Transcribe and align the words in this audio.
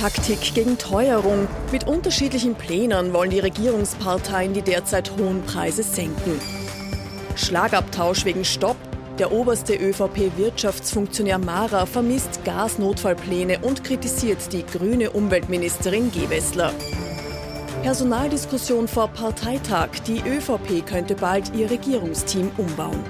Taktik 0.00 0.54
gegen 0.54 0.76
Teuerung. 0.76 1.48
Mit 1.72 1.86
unterschiedlichen 1.86 2.54
Plänen 2.54 3.14
wollen 3.14 3.30
die 3.30 3.38
Regierungsparteien 3.38 4.52
die 4.52 4.60
derzeit 4.60 5.10
hohen 5.16 5.42
Preise 5.42 5.82
senken. 5.82 6.38
Schlagabtausch 7.34 8.26
wegen 8.26 8.44
Stopp. 8.44 8.76
Der 9.18 9.32
oberste 9.32 9.74
ÖVP-Wirtschaftsfunktionär 9.74 11.38
Mara 11.38 11.86
vermisst 11.86 12.44
Gasnotfallpläne 12.44 13.60
und 13.60 13.84
kritisiert 13.84 14.52
die 14.52 14.66
grüne 14.66 15.12
Umweltministerin 15.12 16.12
Gewessler. 16.12 16.74
Personaldiskussion 17.82 18.88
vor 18.88 19.08
Parteitag. 19.08 19.88
Die 20.06 20.20
ÖVP 20.20 20.84
könnte 20.84 21.14
bald 21.14 21.54
ihr 21.54 21.70
Regierungsteam 21.70 22.50
umbauen. 22.58 23.02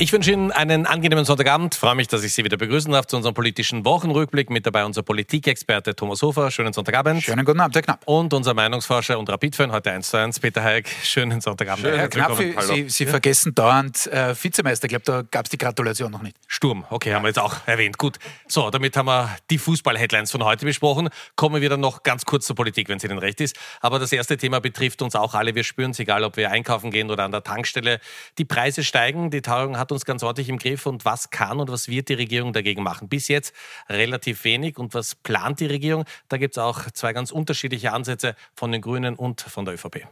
Ich 0.00 0.12
wünsche 0.12 0.30
Ihnen 0.30 0.52
einen 0.52 0.86
angenehmen 0.86 1.24
Sonntagabend. 1.24 1.74
Freue 1.74 1.96
mich, 1.96 2.06
dass 2.06 2.22
ich 2.22 2.32
Sie 2.32 2.44
wieder 2.44 2.56
begrüßen 2.56 2.92
darf 2.92 3.08
zu 3.08 3.16
unserem 3.16 3.34
politischen 3.34 3.84
Wochenrückblick. 3.84 4.48
Mit 4.48 4.64
dabei 4.64 4.84
unser 4.84 5.02
Politikexperte 5.02 5.96
Thomas 5.96 6.22
Hofer. 6.22 6.52
Schönen 6.52 6.72
Sonntagabend. 6.72 7.20
Schönen 7.24 7.44
guten 7.44 7.58
Abend, 7.58 7.74
Herr 7.74 7.82
Knapp. 7.82 8.02
Und 8.04 8.32
unser 8.32 8.54
Meinungsforscher 8.54 9.18
und 9.18 9.28
Rapidfan 9.28 9.72
heute 9.72 9.90
1 9.90 10.10
zu 10.10 10.16
1, 10.16 10.38
Peter 10.38 10.62
Heik. 10.62 10.88
Schönen 11.02 11.40
Sonntagabend. 11.40 11.84
Schönen 11.84 11.98
Herr 11.98 12.08
Knapp, 12.08 12.36
Sie, 12.36 12.88
Sie 12.88 13.04
ja. 13.04 13.10
vergessen 13.10 13.56
dauernd 13.56 14.06
äh, 14.06 14.36
Vizemeister. 14.40 14.84
Ich 14.84 14.90
glaube, 14.90 15.04
da 15.04 15.22
gab 15.28 15.46
es 15.46 15.50
die 15.50 15.58
Gratulation 15.58 16.12
noch 16.12 16.22
nicht. 16.22 16.36
Sturm, 16.46 16.84
okay, 16.90 17.12
haben 17.12 17.24
wir 17.24 17.30
jetzt 17.30 17.40
auch 17.40 17.56
erwähnt. 17.66 17.98
Gut. 17.98 18.20
So, 18.46 18.70
damit 18.70 18.96
haben 18.96 19.06
wir 19.06 19.36
die 19.50 19.58
Fußball-Headlines 19.58 20.30
von 20.30 20.44
heute 20.44 20.64
besprochen. 20.64 21.08
Kommen 21.34 21.60
wir 21.60 21.68
dann 21.70 21.80
noch 21.80 22.04
ganz 22.04 22.24
kurz 22.24 22.46
zur 22.46 22.54
Politik, 22.54 22.88
wenn 22.88 22.98
es 22.98 23.04
Ihnen 23.04 23.18
recht 23.18 23.40
ist. 23.40 23.56
Aber 23.80 23.98
das 23.98 24.12
erste 24.12 24.36
Thema 24.36 24.60
betrifft 24.60 25.02
uns 25.02 25.16
auch 25.16 25.34
alle. 25.34 25.56
Wir 25.56 25.64
spüren 25.64 25.90
es, 25.90 25.98
egal 25.98 26.22
ob 26.22 26.36
wir 26.36 26.52
einkaufen 26.52 26.92
gehen 26.92 27.10
oder 27.10 27.24
an 27.24 27.32
der 27.32 27.42
Tankstelle. 27.42 27.98
Die 28.38 28.44
Preise 28.44 28.84
steigen. 28.84 29.32
Die 29.32 29.42
Teuerung 29.42 29.76
hat 29.76 29.87
uns 29.92 30.04
ganz 30.04 30.22
ordentlich 30.22 30.48
im 30.48 30.58
Griff 30.58 30.86
und 30.86 31.04
was 31.04 31.30
kann 31.30 31.60
und 31.60 31.70
was 31.70 31.88
wird 31.88 32.08
die 32.08 32.14
Regierung 32.14 32.52
dagegen 32.52 32.82
machen? 32.82 33.08
Bis 33.08 33.28
jetzt 33.28 33.54
relativ 33.88 34.44
wenig 34.44 34.78
und 34.78 34.94
was 34.94 35.14
plant 35.14 35.60
die 35.60 35.66
Regierung? 35.66 36.04
Da 36.28 36.36
gibt 36.36 36.56
es 36.56 36.58
auch 36.62 36.90
zwei 36.92 37.12
ganz 37.12 37.30
unterschiedliche 37.30 37.92
Ansätze 37.92 38.34
von 38.54 38.72
den 38.72 38.80
Grünen 38.80 39.14
und 39.14 39.40
von 39.40 39.64
der 39.64 39.74
ÖVP. 39.74 40.06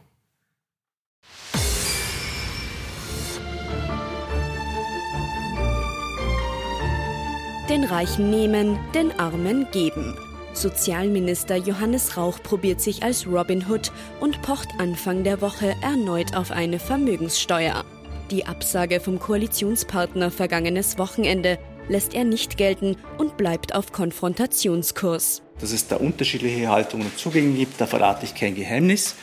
Den 7.69 7.83
Reichen 7.83 8.29
nehmen, 8.29 8.79
den 8.93 9.11
Armen 9.19 9.69
geben. 9.71 10.17
Sozialminister 10.53 11.57
Johannes 11.57 12.17
Rauch 12.17 12.41
probiert 12.41 12.81
sich 12.81 13.03
als 13.03 13.27
Robin 13.27 13.69
Hood 13.69 13.91
und 14.19 14.41
pocht 14.41 14.69
Anfang 14.79 15.23
der 15.23 15.41
Woche 15.41 15.75
erneut 15.83 16.35
auf 16.35 16.51
eine 16.51 16.79
Vermögenssteuer. 16.79 17.85
Die 18.31 18.45
Absage 18.45 18.99
vom 18.99 19.19
Koalitionspartner 19.19 20.31
vergangenes 20.31 20.97
Wochenende 20.97 21.57
lässt 21.87 22.13
er 22.13 22.25
nicht 22.25 22.57
gelten 22.57 22.97
und 23.17 23.37
bleibt 23.37 23.73
auf 23.73 23.93
Konfrontationskurs. 23.93 25.41
Dass 25.61 25.71
es 25.71 25.87
da 25.87 25.95
unterschiedliche 25.95 26.67
Haltungen 26.67 27.07
und 27.07 27.17
Zugänge 27.17 27.55
gibt, 27.55 27.79
da 27.79 27.87
verrate 27.87 28.25
ich 28.25 28.35
kein 28.35 28.53
Geheimnis. 28.53 29.15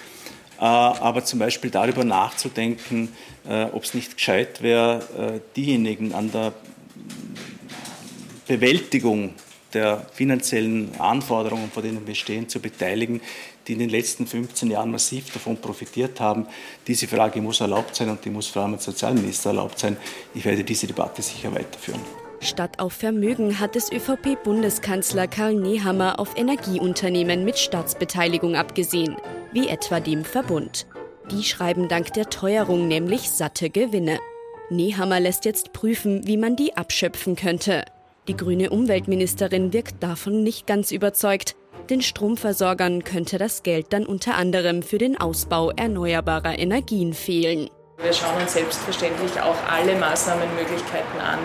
Äh, 0.59 0.65
aber 0.65 1.23
zum 1.23 1.39
Beispiel 1.39 1.71
darüber 1.71 2.03
nachzudenken, 2.05 3.13
äh, 3.47 3.65
ob 3.65 3.85
es 3.85 3.93
nicht 3.93 4.17
gescheit 4.17 4.63
wäre, 4.63 5.01
äh, 5.19 5.41
diejenigen 5.55 6.15
an 6.15 6.33
der 6.33 6.55
Bewältigung 8.49 9.35
der 9.75 10.07
finanziellen 10.13 10.91
Anforderungen, 10.99 11.71
vor 11.71 11.83
denen 11.83 12.07
wir 12.07 12.15
stehen, 12.15 12.49
zu 12.49 12.61
beteiligen, 12.61 13.21
die 13.67 13.73
in 13.75 13.79
den 13.79 13.91
letzten 13.91 14.27
15 14.27 14.71
Jahren 14.71 14.91
massiv 14.91 15.33
davon 15.33 15.57
profitiert 15.57 16.21
haben. 16.21 16.47
Diese 16.87 17.09
Frage 17.09 17.41
muss 17.41 17.61
erlaubt 17.61 17.97
sein 17.97 18.09
und 18.09 18.25
die 18.25 18.31
muss 18.31 18.49
vor 18.49 18.63
allem 18.63 18.75
als 18.75 18.85
Sozialminister 18.85 19.51
erlaubt 19.51 19.79
sein. 19.79 19.97
Ich 20.35 20.45
werde 20.45 20.65
diese 20.65 20.87
Debatte 20.87 21.23
sicher 21.23 21.55
weiterführen. 21.55 22.01
Statt 22.41 22.79
auf 22.79 22.93
Vermögen 22.93 23.59
hat 23.59 23.75
es 23.75 23.91
ÖVP-Bundeskanzler 23.91 25.27
Karl 25.29 25.55
Nehammer 25.55 26.19
auf 26.19 26.37
Energieunternehmen 26.37 27.45
mit 27.45 27.59
Staatsbeteiligung 27.59 28.55
abgesehen, 28.55 29.17
wie 29.53 29.69
etwa 29.69 29.99
dem 29.99 30.25
Verbund. 30.25 30.87
Die 31.31 31.43
schreiben 31.43 31.89
dank 31.89 32.13
der 32.13 32.29
Teuerung 32.29 32.87
nämlich 32.87 33.31
satte 33.31 33.71
Gewinne. 33.71 34.19
Nehammer 34.69 35.21
lässt 35.21 35.47
jetzt 35.47 35.73
prüfen, 35.73 36.27
wie 36.27 36.37
man 36.37 36.55
die 36.55 36.77
abschöpfen 36.77 37.35
könnte. 37.35 37.85
Die 38.27 38.37
grüne 38.37 38.71
Umweltministerin 38.71 39.75
wirkt 39.75 40.03
davon 40.03 40.43
nicht 40.43 40.67
ganz 40.67 40.93
überzeugt. 40.93 41.57
Den 41.91 42.01
Stromversorgern 42.01 43.05
könnte 43.05 43.37
das 43.37 43.63
Geld 43.63 43.93
dann 43.93 44.07
unter 44.07 44.37
anderem 44.37 44.83
für 44.83 44.97
den 44.97 45.21
Ausbau 45.21 45.71
erneuerbarer 45.71 46.59
Energien 46.59 47.13
fehlen. 47.13 47.69
Wir 48.03 48.13
schauen 48.15 48.41
uns 48.41 48.55
selbstverständlich 48.55 49.39
auch 49.43 49.57
alle 49.69 49.95
Maßnahmenmöglichkeiten 49.99 51.21
an, 51.21 51.39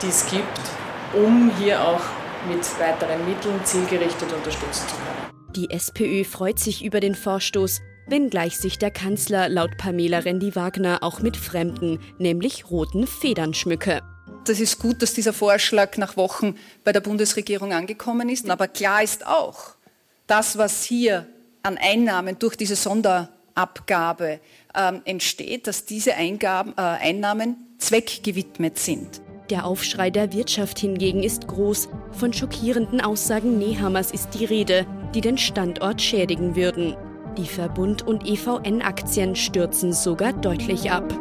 die 0.00 0.06
es 0.06 0.24
gibt, 0.30 0.60
um 1.14 1.50
hier 1.58 1.82
auch 1.82 2.02
mit 2.48 2.60
weiteren 2.78 3.28
Mitteln 3.28 3.60
zielgerichtet 3.64 4.32
unterstützen 4.32 4.88
zu 4.88 4.94
können. 4.94 5.54
Die 5.56 5.70
SPÖ 5.70 6.22
freut 6.22 6.60
sich 6.60 6.84
über 6.84 7.00
den 7.00 7.16
Vorstoß, 7.16 7.80
wenngleich 8.06 8.56
sich 8.56 8.78
der 8.78 8.92
Kanzler 8.92 9.48
laut 9.48 9.76
Pamela 9.76 10.20
Rendi-Wagner 10.20 10.98
auch 11.02 11.20
mit 11.20 11.36
fremden, 11.36 11.98
nämlich 12.18 12.70
roten 12.70 13.08
Federn 13.08 13.52
schmücke. 13.52 14.00
Das 14.44 14.60
ist 14.60 14.78
gut, 14.78 15.02
dass 15.02 15.14
dieser 15.14 15.32
Vorschlag 15.32 15.96
nach 15.96 16.16
Wochen 16.16 16.56
bei 16.84 16.92
der 16.92 17.00
Bundesregierung 17.00 17.72
angekommen 17.72 18.28
ist. 18.28 18.48
Aber 18.48 18.68
klar 18.68 19.02
ist 19.02 19.26
auch, 19.26 19.74
das, 20.26 20.56
was 20.58 20.84
hier 20.84 21.26
an 21.62 21.78
Einnahmen 21.78 22.38
durch 22.38 22.56
diese 22.56 22.76
Sonderabgabe 22.76 24.40
ähm, 24.74 25.02
entsteht, 25.04 25.66
dass 25.66 25.84
diese 25.84 26.14
Eingaben, 26.14 26.72
äh, 26.76 26.80
Einnahmen 26.80 27.56
zweckgewidmet 27.78 28.78
sind. 28.78 29.20
Der 29.50 29.66
Aufschrei 29.66 30.10
der 30.10 30.32
Wirtschaft 30.32 30.78
hingegen 30.78 31.24
ist 31.24 31.48
groß. 31.48 31.88
Von 32.12 32.32
schockierenden 32.32 33.00
Aussagen 33.00 33.58
Nehammers 33.58 34.12
ist 34.12 34.30
die 34.34 34.44
Rede, 34.44 34.86
die 35.14 35.20
den 35.20 35.38
Standort 35.38 36.00
schädigen 36.00 36.54
würden. 36.54 36.96
Die 37.36 37.46
Verbund- 37.46 38.02
und 38.06 38.26
EVN-Aktien 38.28 39.34
stürzen 39.34 39.92
sogar 39.92 40.32
deutlich 40.32 40.92
ab. 40.92 41.12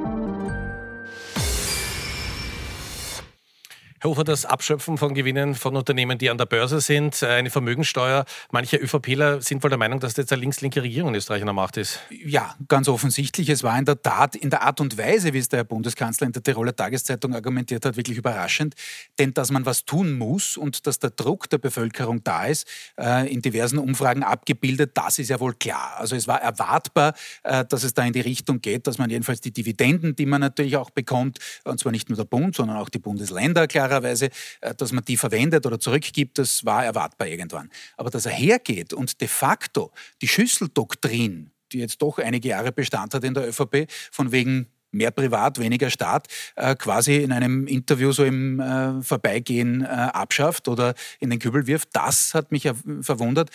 Herr 4.02 4.12
Ufer, 4.12 4.24
das 4.24 4.46
Abschöpfen 4.46 4.98
von 4.98 5.14
Gewinnen 5.14 5.56
von 5.56 5.76
Unternehmen, 5.76 6.18
die 6.18 6.30
an 6.30 6.38
der 6.38 6.46
Börse 6.46 6.80
sind, 6.80 7.22
äh, 7.22 7.26
eine 7.26 7.50
Vermögensteuer. 7.50 8.24
Manche 8.50 8.78
ÖVPler 8.78 9.42
sind 9.42 9.62
wohl 9.62 9.70
der 9.70 9.78
Meinung, 9.78 10.00
dass 10.00 10.14
das 10.14 10.24
jetzt 10.24 10.32
eine 10.32 10.40
links-linke 10.40 10.82
Regierung 10.82 11.10
in 11.10 11.16
Österreich 11.16 11.42
an 11.42 11.48
der 11.48 11.54
Macht 11.54 11.76
ist. 11.76 12.00
Ja, 12.10 12.56
ganz 12.70 12.88
offensichtlich. 12.88 13.50
Es 13.50 13.62
war 13.62 13.78
in 13.78 13.84
der 13.84 14.02
Tat 14.02 14.38
in 14.38 14.52
der 14.52 14.62
Art 14.62 14.80
und 14.80 14.98
Weise, 14.98 15.34
wie 15.34 15.40
es 15.40 15.50
der 15.50 15.58
Herr 15.58 15.64
Bundeskanzler 15.66 16.28
in 16.28 16.32
der 16.32 16.42
Tiroler 16.42 16.74
Tageszeitung 16.74 17.36
argumentiert 17.36 17.84
hat, 17.84 17.98
wirklich 17.98 18.18
überraschend. 18.18 18.76
Denn 19.20 19.34
dass 19.34 19.52
man 19.52 19.66
was 19.66 19.84
tun 19.84 20.18
muss 20.18 20.56
und 20.56 20.88
dass 20.88 21.00
der 21.00 21.10
Druck 21.10 21.50
der 21.50 21.58
Bevölkerung 21.58 22.24
da 22.24 22.46
ist, 22.46 22.70
äh, 22.98 23.30
in 23.30 23.42
diversen 23.42 23.80
Umfragen 23.80 24.24
abgebildet, 24.24 24.92
das 24.94 25.20
ist 25.20 25.28
ja 25.28 25.42
wohl 25.42 25.56
klar. 25.56 25.96
Also 25.98 26.16
es 26.16 26.26
war 26.26 26.42
erwartbar, 26.42 27.16
äh, 27.44 27.66
dass 27.66 27.84
es 27.84 27.94
da 27.94 28.06
in 28.06 28.14
die 28.14 28.22
Richtung 28.22 28.62
geht, 28.62 28.88
dass 28.88 28.98
man 28.98 29.10
jedenfalls 29.10 29.42
die 29.42 29.52
Dividenden, 29.52 30.16
die 30.16 30.26
man 30.26 30.40
natürlich 30.40 30.78
auch 30.78 30.90
bekommt, 30.90 31.40
und 31.66 31.82
zwar 31.82 31.92
nicht 31.92 32.08
nur 32.08 32.16
der 32.16 32.24
Bund, 32.24 32.56
sondern 32.56 32.78
auch 32.78 32.88
die 32.88 33.00
Bundesländer, 33.00 33.68
klar 33.68 33.89
klarerweise, 33.90 34.30
äh, 34.62 34.74
dass 34.76 34.92
man 34.92 35.04
die 35.04 35.18
verwendet 35.18 35.66
oder 35.66 35.80
zurückgibt, 35.80 36.38
das 36.38 36.64
war 36.66 36.86
erwartbar 36.86 37.28
irgendwann. 37.28 37.70
Aber 37.98 38.10
dass 38.10 38.26
er 38.26 38.32
hergeht 38.32 38.94
und 38.94 39.20
de 39.22 39.28
facto 39.28 39.92
die 40.22 40.28
Schüsseldoktrin, 40.28 41.52
die 41.72 41.80
jetzt 41.80 42.02
doch 42.02 42.20
einige 42.20 42.50
Jahre 42.50 42.72
Bestand 42.72 43.14
hat 43.14 43.24
in 43.24 43.34
der 43.34 43.48
ÖVP, 43.48 43.88
von 44.12 44.32
wegen 44.32 44.68
mehr 44.92 45.12
privat, 45.12 45.60
weniger 45.60 45.90
Staat, 45.90 46.28
äh, 46.56 46.76
quasi 46.76 47.18
in 47.18 47.32
einem 47.32 47.68
Interview 47.68 48.12
so 48.12 48.24
im 48.24 48.60
äh, 48.60 49.02
Vorbeigehen 49.02 49.82
äh, 49.82 49.88
abschafft 49.88 50.68
oder 50.68 50.94
in 51.20 51.30
den 51.30 51.40
Kübel 51.40 51.68
wirft. 51.68 51.90
Das 51.94 52.34
hat 52.34 52.52
mich 52.52 52.70
verwundert, 53.02 53.50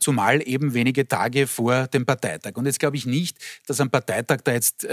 zumal 0.00 0.46
eben 0.46 0.74
wenige 0.74 1.06
Tage 1.06 1.46
vor 1.46 1.86
dem 1.88 2.06
Parteitag. 2.06 2.56
Und 2.56 2.66
jetzt 2.66 2.78
glaube 2.78 2.96
ich 2.96 3.06
nicht, 3.06 3.38
dass 3.66 3.80
am 3.80 3.90
Parteitag 3.90 4.38
da 4.44 4.52
jetzt 4.52 4.86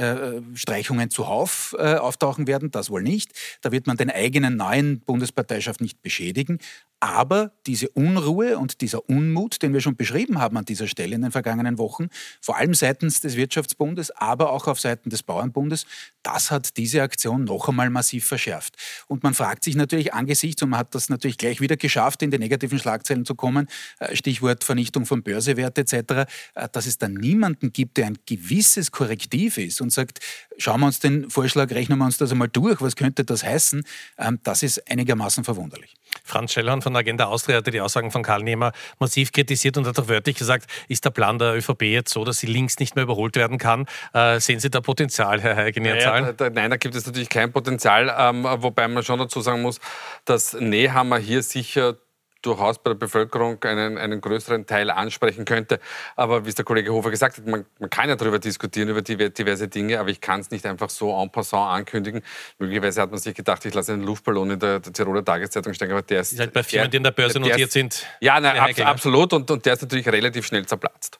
Streichungen 0.54 1.10
zuhauf 1.10 1.74
auftauchen 1.74 2.48
werden. 2.48 2.72
Das 2.72 2.90
wohl 2.90 3.04
nicht. 3.04 3.32
Da 3.62 3.72
wird 3.72 3.88
man 3.88 3.98
den 3.98 4.10
eigenen 4.10 4.58
neuen 4.58 5.00
Bundesparteischaft 5.02 5.82
nicht 5.82 6.02
beschädigen. 6.02 6.60
Aber 7.00 7.52
diese 7.68 7.90
Unruhe 7.90 8.58
und 8.58 8.82
dieser 8.82 9.08
Unmut, 9.10 9.62
den 9.62 9.74
wir 9.74 9.82
schon 9.82 9.96
beschrieben 9.96 10.40
haben 10.40 10.58
an 10.58 10.66
dieser 10.66 10.88
Stelle 10.88 11.16
in 11.16 11.22
den 11.22 11.32
vergangenen 11.32 11.78
Wochen, 11.78 12.08
vor 12.42 12.58
allem 12.58 12.74
seitens 12.74 13.20
des 13.20 13.36
Wirtschaftsbundes, 13.36 14.12
aber 14.12 14.52
auch 14.52 14.68
auf 14.68 14.80
Seiten 14.80 15.10
des 15.10 15.22
Bauernbundes, 15.22 15.85
das 16.24 16.50
hat 16.50 16.78
diese 16.78 17.04
Aktion 17.04 17.44
noch 17.44 17.70
einmal 17.70 17.90
massiv 17.90 18.26
verschärft. 18.26 18.76
Und 19.08 19.24
man 19.24 19.34
fragt 19.34 19.64
sich 19.64 19.76
natürlich 19.76 20.14
angesichts, 20.14 20.62
und 20.64 20.70
man 20.70 20.80
hat 20.80 20.96
das 20.96 21.10
natürlich 21.10 21.38
gleich 21.38 21.62
wieder 21.62 21.78
geschafft, 21.78 22.22
in 22.24 22.32
die 22.32 22.40
negativen 22.40 22.80
Schlagzeilen 22.80 23.26
zu 23.26 23.36
kommen, 23.36 23.68
äh, 24.00 24.16
Stichwort 24.16 24.64
Vernichtung 24.64 25.06
von 25.06 25.22
Börsewert 25.22 25.78
etc., 25.78 25.94
äh, 25.94 26.26
dass 26.72 26.88
es 26.88 26.98
da 26.98 27.08
niemanden 27.08 27.72
gibt, 27.72 27.98
der 27.98 28.08
ein 28.08 28.18
gewisses 28.26 28.92
Korrektiv 28.92 29.58
ist 29.58 29.82
und 29.82 29.92
sagt, 29.92 30.20
schauen 30.58 30.80
wir 30.80 30.88
uns 30.88 31.00
den 31.00 31.30
Vorschlag, 31.30 31.72
rechnen 31.72 31.98
wir 31.98 32.06
uns 32.06 32.18
das 32.18 32.32
einmal 32.32 32.48
durch, 32.48 32.82
was 32.82 32.96
könnte 32.96 33.24
das 33.24 33.44
heißen, 33.44 33.84
ähm, 34.18 34.40
das 34.44 34.64
ist 34.64 34.90
einigermaßen 34.90 35.44
verwunderlich. 35.44 35.96
Franz 36.24 36.54
Schellhorn 36.54 36.82
von 36.82 36.94
der 36.94 37.02
Agenda 37.02 37.26
Austria 37.26 37.58
hatte 37.58 37.72
die 37.72 37.82
Aussagen 37.82 38.12
von 38.12 38.24
Karl 38.24 38.44
Nehmer 38.44 38.72
massiv 39.00 39.32
kritisiert 39.32 39.78
und 39.78 39.86
hat 39.86 40.00
auch 40.00 40.08
wörtlich 40.08 40.38
gesagt, 40.38 40.70
ist 40.88 41.06
der 41.06 41.10
Plan 41.10 41.38
der 41.40 41.56
ÖVP 41.56 41.84
jetzt 41.84 42.14
so, 42.14 42.24
dass 42.24 42.40
sie 42.40 42.48
links 42.48 42.80
nicht 42.80 42.96
mehr 42.96 43.04
überholt 43.04 43.36
werden 43.36 43.58
kann? 43.58 43.86
Äh, 44.14 44.40
sehen 44.40 44.60
Sie 44.60 44.70
da 44.70 44.82
Potenzial, 44.82 45.42
Herr 45.42 45.56
Heigenier? 45.56 45.96
Naja, 45.96 46.32
da, 46.32 46.50
nein, 46.50 46.70
da 46.70 46.78
gibt 46.78 46.96
es 46.96 47.06
natürlich 47.06 47.30
kein 47.30 47.52
Potenzial, 47.52 48.14
ähm, 48.18 48.44
wobei 48.44 48.88
man 48.88 49.04
schon 49.04 49.20
dazu 49.20 49.42
sagen 49.42 49.62
muss, 49.62 49.80
dass 50.24 50.54
Nehammer 50.54 51.18
hier 51.18 51.44
sicher 51.44 51.98
durchaus 52.46 52.80
bei 52.80 52.92
der 52.92 52.96
Bevölkerung 52.96 53.64
einen, 53.64 53.98
einen 53.98 54.22
größeren 54.22 54.66
Teil 54.66 54.90
ansprechen 54.92 55.46
könnte. 55.46 55.80
Aber 56.16 56.46
wie 56.46 56.50
es 56.50 56.56
der 56.56 56.66
Kollege 56.66 56.92
Hofer 56.92 57.12
gesagt 57.12 57.38
hat, 57.38 57.48
man, 57.48 57.66
man 57.80 57.90
kann 57.90 58.10
ja 58.10 58.16
darüber 58.16 58.40
diskutieren, 58.40 58.90
über 58.90 59.02
die, 59.02 59.34
diverse 59.34 59.68
Dinge, 59.68 60.00
aber 60.00 60.10
ich 60.10 60.22
kann 60.22 60.40
es 60.40 60.52
nicht 60.52 60.66
einfach 60.66 60.90
so 60.90 61.12
en 61.22 61.32
passant 61.32 61.72
ankündigen. 61.72 62.22
Möglicherweise 62.60 63.02
hat 63.02 63.12
man 63.12 63.20
sich 63.20 63.36
gedacht, 63.36 63.66
ich 63.66 63.74
lasse 63.74 63.94
einen 63.94 64.04
Luftballon 64.04 64.52
in 64.52 64.60
der, 64.60 64.80
der 64.80 64.94
Tiroler 64.94 65.24
Tageszeitung 65.24 65.74
stecken, 65.74 65.94
aber 65.94 66.02
der 66.02 66.22
ist... 66.22 66.34
ist 66.34 66.40
halt 66.40 66.54
bei 66.54 66.64
Firmen, 66.64 66.92
die 66.92 66.98
in 66.98 67.04
der 67.04 67.12
Börse 67.12 67.40
notiert 67.40 67.72
sind. 67.72 68.06
Ja, 68.22 68.40
nein, 68.40 68.58
ab, 68.58 68.70
absolut 68.88 69.34
und, 69.34 69.50
und 69.50 69.66
der 69.66 69.74
ist 69.74 69.82
natürlich 69.82 70.08
relativ 70.08 70.46
schnell 70.46 70.66
zerplatzt. 70.66 71.20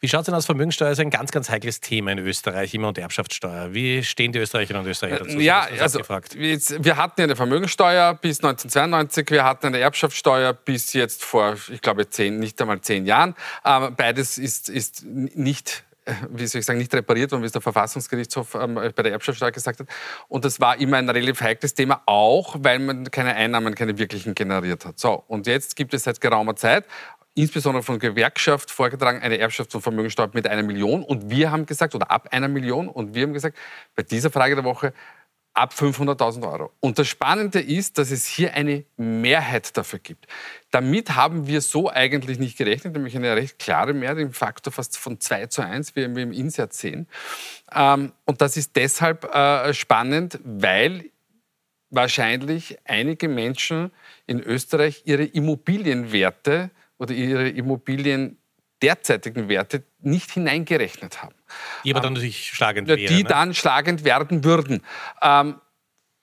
Wie 0.00 0.08
schaut 0.08 0.20
es 0.20 0.26
denn 0.26 0.34
aus? 0.34 0.46
Vermögensteuer 0.46 0.90
ist 0.90 1.00
ein 1.00 1.10
ganz, 1.10 1.30
ganz 1.30 1.50
heikles 1.50 1.80
Thema 1.80 2.12
in 2.12 2.18
Österreich, 2.18 2.74
immer 2.74 2.88
und 2.88 2.98
Erbschaftssteuer. 2.98 3.74
Wie 3.74 4.02
stehen 4.02 4.32
die 4.32 4.38
Österreicherinnen 4.38 4.84
und 4.84 4.90
Österreicher 4.90 5.24
dazu? 5.24 5.38
Ja, 5.38 5.66
also 5.80 6.00
jetzt, 6.38 6.84
wir 6.84 6.96
hatten 6.96 7.20
ja 7.20 7.24
eine 7.24 7.36
Vermögensteuer 7.36 8.14
bis 8.14 8.38
1992, 8.38 9.30
wir 9.30 9.44
hatten 9.44 9.66
eine 9.66 9.78
Erbschaftssteuer 9.78 10.52
bis 10.52 10.92
jetzt 10.92 11.24
vor, 11.24 11.56
ich 11.72 11.80
glaube, 11.80 12.08
zehn, 12.08 12.38
nicht 12.38 12.60
einmal 12.60 12.80
zehn 12.80 13.06
Jahren. 13.06 13.34
Ähm, 13.64 13.94
beides 13.96 14.38
ist, 14.38 14.68
ist 14.68 15.04
nicht 15.04 15.84
wie 16.30 16.46
soll 16.46 16.60
ich 16.60 16.66
sagen, 16.66 16.78
nicht 16.78 16.94
repariert 16.94 17.32
worden, 17.32 17.42
wie 17.42 17.46
es 17.46 17.52
der 17.52 17.60
Verfassungsgerichtshof 17.60 18.54
ähm, 18.54 18.74
bei 18.74 19.02
der 19.02 19.12
Erbschaftssteuer 19.12 19.50
gesagt 19.50 19.80
hat. 19.80 19.88
Und 20.28 20.44
das 20.44 20.60
war 20.60 20.78
immer 20.78 20.98
ein 20.98 21.08
relativ 21.08 21.40
heikles 21.40 21.74
Thema, 21.74 22.02
auch 22.06 22.56
weil 22.58 22.78
man 22.78 23.10
keine 23.10 23.34
Einnahmen, 23.34 23.74
keine 23.74 23.98
wirklichen 23.98 24.34
generiert 24.34 24.84
hat. 24.84 24.98
So, 24.98 25.24
und 25.26 25.46
jetzt 25.46 25.74
gibt 25.74 25.94
es 25.94 26.04
seit 26.04 26.20
geraumer 26.20 26.54
Zeit 26.54 26.84
insbesondere 27.36 27.82
von 27.82 27.98
Gewerkschaft 27.98 28.70
vorgetragen, 28.70 29.20
eine 29.20 29.36
Erbschafts- 29.36 29.74
und 29.74 29.82
Vermögensteuer 29.82 30.30
mit 30.32 30.48
einer 30.48 30.62
Million. 30.62 31.04
Und 31.04 31.30
wir 31.30 31.50
haben 31.50 31.66
gesagt, 31.66 31.94
oder 31.94 32.10
ab 32.10 32.28
einer 32.32 32.48
Million, 32.48 32.88
und 32.88 33.14
wir 33.14 33.22
haben 33.24 33.34
gesagt, 33.34 33.56
bei 33.94 34.02
dieser 34.02 34.30
Frage 34.30 34.54
der 34.54 34.64
Woche 34.64 34.92
ab 35.52 35.74
500.000 35.74 36.50
Euro. 36.50 36.72
Und 36.80 36.98
das 36.98 37.08
Spannende 37.08 37.60
ist, 37.60 37.98
dass 37.98 38.10
es 38.10 38.26
hier 38.26 38.54
eine 38.54 38.84
Mehrheit 38.96 39.76
dafür 39.76 39.98
gibt. 39.98 40.26
Damit 40.70 41.14
haben 41.14 41.46
wir 41.46 41.60
so 41.60 41.90
eigentlich 41.90 42.38
nicht 42.38 42.58
gerechnet, 42.58 42.94
nämlich 42.94 43.16
eine 43.16 43.34
recht 43.36 43.58
klare 43.58 43.94
Mehrheit, 43.94 44.18
im 44.18 44.32
Faktor 44.32 44.72
fast 44.72 44.98
von 44.98 45.20
2 45.20 45.46
zu 45.46 45.62
1, 45.62 45.94
wie 45.94 46.14
wir 46.14 46.22
im 46.22 46.32
Insert 46.32 46.72
sehen. 46.72 47.06
Ähm, 47.74 48.12
und 48.24 48.40
das 48.40 48.56
ist 48.56 48.76
deshalb 48.76 49.24
äh, 49.34 49.72
spannend, 49.72 50.38
weil 50.44 51.10
wahrscheinlich 51.90 52.78
einige 52.84 53.28
Menschen 53.28 53.92
in 54.26 54.40
Österreich 54.40 55.02
ihre 55.04 55.24
Immobilienwerte 55.24 56.70
oder 56.98 57.14
ihre 57.14 57.48
Immobilien 57.48 58.38
derzeitigen 58.82 59.48
Werte 59.48 59.84
nicht 60.00 60.30
hineingerechnet 60.30 61.22
haben. 61.22 61.34
Die 61.84 61.92
aber 61.92 62.00
dann 62.00 62.14
natürlich 62.14 62.48
schlagend 62.48 62.88
wären. 62.88 63.06
Die 63.06 63.22
ne? 63.22 63.28
dann 63.28 63.54
schlagend 63.54 64.04
werden 64.04 64.44
würden. 64.44 64.82
Ähm, 65.22 65.60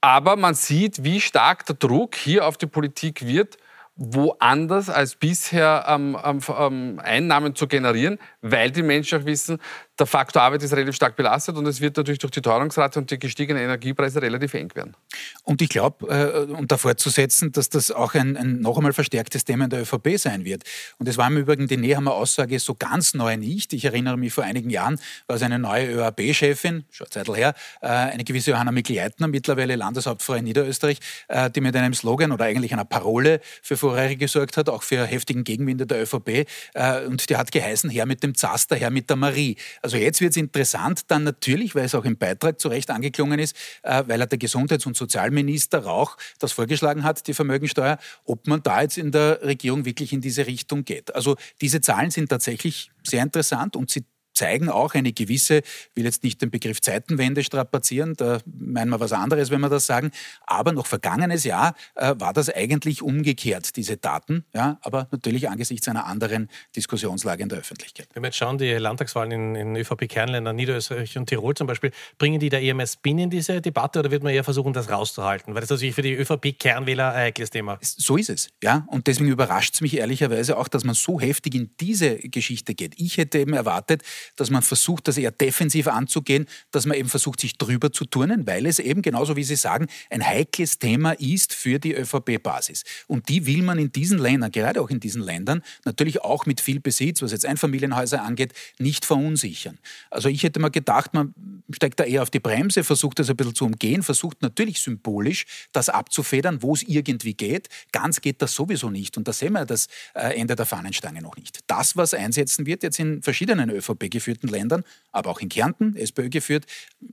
aber 0.02 0.36
man 0.36 0.54
sieht, 0.54 1.04
wie 1.04 1.22
stark 1.22 1.66
der 1.66 1.76
Druck 1.76 2.16
hier 2.16 2.46
auf 2.46 2.58
die 2.58 2.68
Politik 2.68 3.26
wird, 3.26 3.58
woanders 3.96 4.90
als 4.90 5.16
bisher 5.16 5.86
ähm, 5.88 6.18
ähm, 6.26 7.00
Einnahmen 7.02 7.56
zu 7.56 7.68
generieren, 7.68 8.20
weil 8.44 8.72
die 8.72 8.84
Menschen 8.84 9.22
auch 9.22 9.26
wissen, 9.26 9.58
der 9.98 10.06
Faktor 10.06 10.42
Arbeit 10.42 10.62
ist 10.64 10.74
relativ 10.74 10.96
stark 10.96 11.16
belastet 11.16 11.56
und 11.56 11.66
es 11.66 11.80
wird 11.80 11.96
natürlich 11.98 12.20
durch 12.20 12.32
die 12.32 12.42
Teuerungsrate 12.42 13.00
und 13.00 13.10
die 13.10 13.18
gestiegenen 13.18 13.64
Energiepreise 13.64 14.22
relativ 14.22 14.54
eng 14.54 14.74
werden. 14.76 14.96
Und 15.44 15.62
ich 15.62 15.70
glaube, 15.70 16.08
äh, 16.08 16.52
um 16.52 16.68
da 16.68 16.78
fortzusetzen, 16.78 17.52
dass 17.52 17.70
das 17.70 17.92
auch 17.92 18.14
ein, 18.16 18.36
ein, 18.36 18.60
noch 18.60 18.78
einmal 18.78 18.92
verstärktes 18.92 19.46
Thema 19.46 19.66
in 19.66 19.70
der 19.70 19.82
ÖVP 19.82 20.18
sein 20.18 20.44
wird. 20.46 20.64
Und 20.98 21.08
es 21.08 21.18
war 21.18 21.28
im 21.28 21.38
Übrigen 21.38 21.68
die 21.68 21.78
Nehammer 21.78 22.14
Aussage 22.14 22.60
so 22.60 22.76
ganz 22.76 23.14
neu 23.14 23.38
nicht. 23.38 23.72
Ich 23.72 23.86
erinnere 23.86 24.18
mich, 24.18 24.34
vor 24.34 24.44
einigen 24.44 24.70
Jahren 24.70 25.00
war 25.28 25.38
es 25.38 25.42
eine 25.42 25.58
neue 25.58 25.92
ÖAB-Chefin, 25.94 26.84
schon 26.92 27.08
Zeit 27.10 27.30
her, 27.30 27.54
äh, 27.82 27.88
eine 27.88 28.26
gewisse 28.26 28.52
Johanna 28.52 28.72
Mikl-Leitner, 28.72 29.28
mittlerweile 29.28 29.76
Landeshauptfrau 29.78 30.34
in 30.34 30.44
Niederösterreich, 30.44 31.00
äh, 31.30 31.50
die 31.50 31.62
mit 31.62 31.76
einem 31.76 31.94
Slogan 31.94 32.34
oder 32.34 32.46
eigentlich 32.46 32.74
einer 32.74 32.86
Parole 32.86 33.40
für 33.62 33.78
Furore 33.78 34.18
gesorgt 34.18 34.58
hat, 34.58 34.68
auch 34.68 34.84
für 34.84 35.06
heftigen 35.06 35.46
Gegenwind 35.46 35.90
der 35.90 36.02
ÖVP. 36.02 36.46
Äh, 36.74 37.06
und 37.06 37.30
die 37.30 37.38
hat 37.38 37.52
geheißen, 37.52 37.90
Herr 37.90 38.06
mit 38.06 38.22
dem 38.22 38.33
Zaster, 38.36 38.76
Herr 38.76 38.90
mit 38.90 39.10
der 39.10 39.18
Marie. 39.18 39.58
Also 39.82 39.98
jetzt 39.98 40.22
wird 40.22 40.32
es 40.32 40.38
interessant, 40.38 41.12
dann 41.12 41.24
natürlich, 41.24 41.76
weil 41.76 41.86
es 41.86 41.96
auch 41.96 42.06
im 42.06 42.18
Beitrag 42.18 42.60
zu 42.60 42.68
Recht 42.68 42.90
angeklungen 42.90 43.40
ist, 43.40 43.56
äh, 43.84 44.04
weil 44.08 44.22
er 44.22 44.28
der 44.28 44.38
Gesundheits- 44.38 44.86
und 44.86 44.98
Sozialminister 44.98 45.80
Rauch 45.80 46.18
das 46.40 46.52
vorgeschlagen 46.52 47.04
hat, 47.04 47.28
die 47.28 47.34
Vermögensteuer, 47.34 47.98
ob 48.26 48.48
man 48.48 48.62
da 48.64 48.82
jetzt 48.82 48.98
in 48.98 49.12
der 49.12 49.42
Regierung 49.44 49.86
wirklich 49.86 50.14
in 50.14 50.22
diese 50.22 50.48
Richtung 50.48 50.86
geht. 50.86 51.14
Also 51.16 51.36
diese 51.62 51.82
Zahlen 51.82 52.12
sind 52.12 52.30
tatsächlich 52.30 52.92
sehr 53.04 53.24
interessant 53.24 53.76
und 53.76 53.90
sie 53.90 54.06
zeigen 54.34 54.70
auch 54.70 54.94
eine 54.94 55.14
gewisse, 55.14 55.62
will 55.96 56.06
jetzt 56.06 56.24
nicht 56.24 56.42
den 56.42 56.52
Begriff 56.52 56.82
Zeitenwende 56.82 57.44
strapazieren, 57.44 58.16
da 58.16 58.40
meinen 58.46 58.90
wir 58.90 59.00
was 59.00 59.14
anderes, 59.14 59.50
wenn 59.50 59.62
wir 59.62 59.70
das 59.70 59.86
sagen, 59.86 60.12
aber 60.46 60.72
noch 60.72 60.88
vergangenes 60.88 61.44
Jahr 61.44 61.76
äh, 61.96 62.16
war 62.18 62.34
das 62.34 62.50
eigentlich 62.50 63.02
umgekehrt, 63.02 63.76
diese 63.76 63.98
Daten, 63.98 64.46
ja, 64.54 64.78
aber 64.82 65.08
natürlich 65.12 65.50
angesichts 65.50 65.88
einer 65.88 66.06
anderen 66.06 66.50
Diskussionslage 66.76 67.44
in 67.44 67.50
der 67.50 67.60
Öffentlichkeit. 67.60 68.08
Wenn 68.14 68.24
wir 68.24 68.28
jetzt 68.28 68.38
schauen, 68.38 68.58
die 68.58 68.72
Landtagswahlen 68.72 69.32
in, 69.32 69.56
in 69.56 69.76
ÖVP-Kernländern, 69.76 70.56
Niederösterreich 70.56 71.18
und 71.18 71.28
Tirol 71.28 71.56
zum 71.56 71.68
Beispiel, 71.68 71.92
bringen 72.18 72.40
die 72.40 72.50
der 72.50 72.62
EMS 72.62 72.98
BIN 72.98 73.20
in 73.20 73.30
diese 73.30 73.62
Debatte 73.62 74.00
oder 74.00 74.12
wird 74.12 74.24
man 74.24 74.34
eher 74.34 74.44
versuchen, 74.44 74.74
das 74.74 74.90
rauszuhalten? 74.90 75.54
Weil 75.54 75.62
das 75.62 75.70
natürlich 75.70 75.96
für 75.96 76.02
die 76.02 76.14
ÖVP-Kernwähler 76.14 77.14
ein 77.14 77.24
heikles 77.24 77.50
Thema. 77.50 77.78
So 77.82 78.18
ist 78.18 78.30
es, 78.30 78.50
ja, 78.64 78.86
und 78.88 79.08
deswegen 79.08 79.30
überrascht 79.30 79.76
es 79.76 79.82
mich 79.82 79.98
ehrlicherweise 79.98 80.58
auch, 80.58 80.68
dass 80.68 80.84
man 80.84 80.96
so 80.96 81.20
heftig 81.20 81.56
in 81.56 81.72
diese 81.80 82.18
Geschichte 82.18 82.74
geht. 82.74 83.00
Ich 83.00 83.18
hätte 83.18 83.40
eben 83.40 83.54
erwartet, 83.54 84.04
dass 84.36 84.50
man 84.50 84.62
versucht, 84.62 85.08
das 85.08 85.18
eher 85.18 85.32
defensiv 85.32 85.88
anzugehen, 85.88 86.48
dass 86.72 86.86
man 86.86 86.98
eben 86.98 87.10
versucht, 87.10 87.40
sich 87.40 87.58
drüber 87.58 87.92
zu 87.92 88.06
turnen, 88.06 88.48
weil 88.48 88.66
es 88.66 88.80
eben, 88.80 89.02
genauso 89.02 89.36
wie 89.36 89.44
Sie 89.44 89.56
sagen, 89.56 89.88
ein 90.10 90.26
heikles 90.26 90.80
Thema 90.80 91.12
ist 91.14 91.54
für 91.54 91.80
die 91.80 91.94
ÖVP-Basis. 91.94 92.84
Und 93.08 93.30
die 93.30 93.46
will 93.46 93.62
man 93.62 93.80
in 93.80 93.92
diesen 93.92 94.18
Ländern, 94.18 94.52
gerade 94.52 94.82
auch 94.82 94.90
in 94.90 95.00
diesen 95.00 95.22
Ländern, 95.22 95.62
natürlich 95.86 96.22
auch 96.22 96.46
mit 96.46 96.62
viel 96.62 96.80
Besitz, 96.80 97.22
was 97.22 97.32
jetzt 97.32 97.46
Einfamilienhäuser 97.46 98.22
angeht, 98.24 98.54
nicht 98.80 99.06
verunsichern. 99.06 99.80
Also 100.10 100.30
ich 100.30 100.44
hätte 100.44 100.60
mal 100.60 100.70
gedacht, 100.70 101.14
man 101.14 101.34
steigt 101.72 102.00
da 102.00 102.04
eher 102.04 102.22
auf 102.22 102.30
die 102.30 102.40
Bremse, 102.40 102.84
versucht 102.84 103.20
das 103.20 103.30
ein 103.30 103.36
bisschen 103.36 103.56
zu 103.56 103.66
umgehen, 103.66 104.04
versucht 104.04 104.42
natürlich 104.42 104.80
symbolisch 104.82 105.46
das 105.72 105.90
abzufedern, 105.90 106.62
wo 106.62 106.74
es 106.74 106.84
irgendwie 106.84 107.34
geht. 107.34 107.70
Ganz 107.92 108.22
geht 108.22 108.42
das 108.42 108.54
sowieso 108.54 108.90
nicht. 108.90 109.18
Und 109.18 109.28
da 109.28 109.34
sehen 109.34 109.54
wir 109.54 109.66
das 109.66 109.88
äh, 110.14 110.40
Ende 110.40 110.56
der 110.56 110.66
Fahnenstange 110.66 111.22
noch 111.22 111.36
nicht. 111.36 111.60
Das, 111.68 111.96
was 111.98 112.14
einsetzen 112.14 112.66
wird 112.66 112.84
jetzt 112.84 113.00
in 113.00 113.22
verschiedenen 113.22 113.70
ÖVP 113.70 114.10
geführten 114.14 114.48
Ländern, 114.48 114.84
aber 115.12 115.30
auch 115.30 115.42
in 115.42 115.50
Kärnten, 115.50 115.96
SPÖ 115.96 116.30
geführt, 116.30 116.66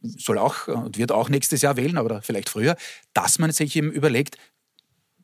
soll 0.03 0.39
auch 0.39 0.69
und 0.69 0.99
wird 0.99 1.11
auch 1.11 1.29
nächstes 1.29 1.63
Jahr 1.63 1.77
wählen, 1.77 1.99
aber 1.99 2.23
vielleicht 2.23 2.49
früher, 2.49 2.77
dass 3.15 3.39
man 3.39 3.51
sich 3.51 3.75
eben 3.75 3.91
überlegt, 3.91 4.37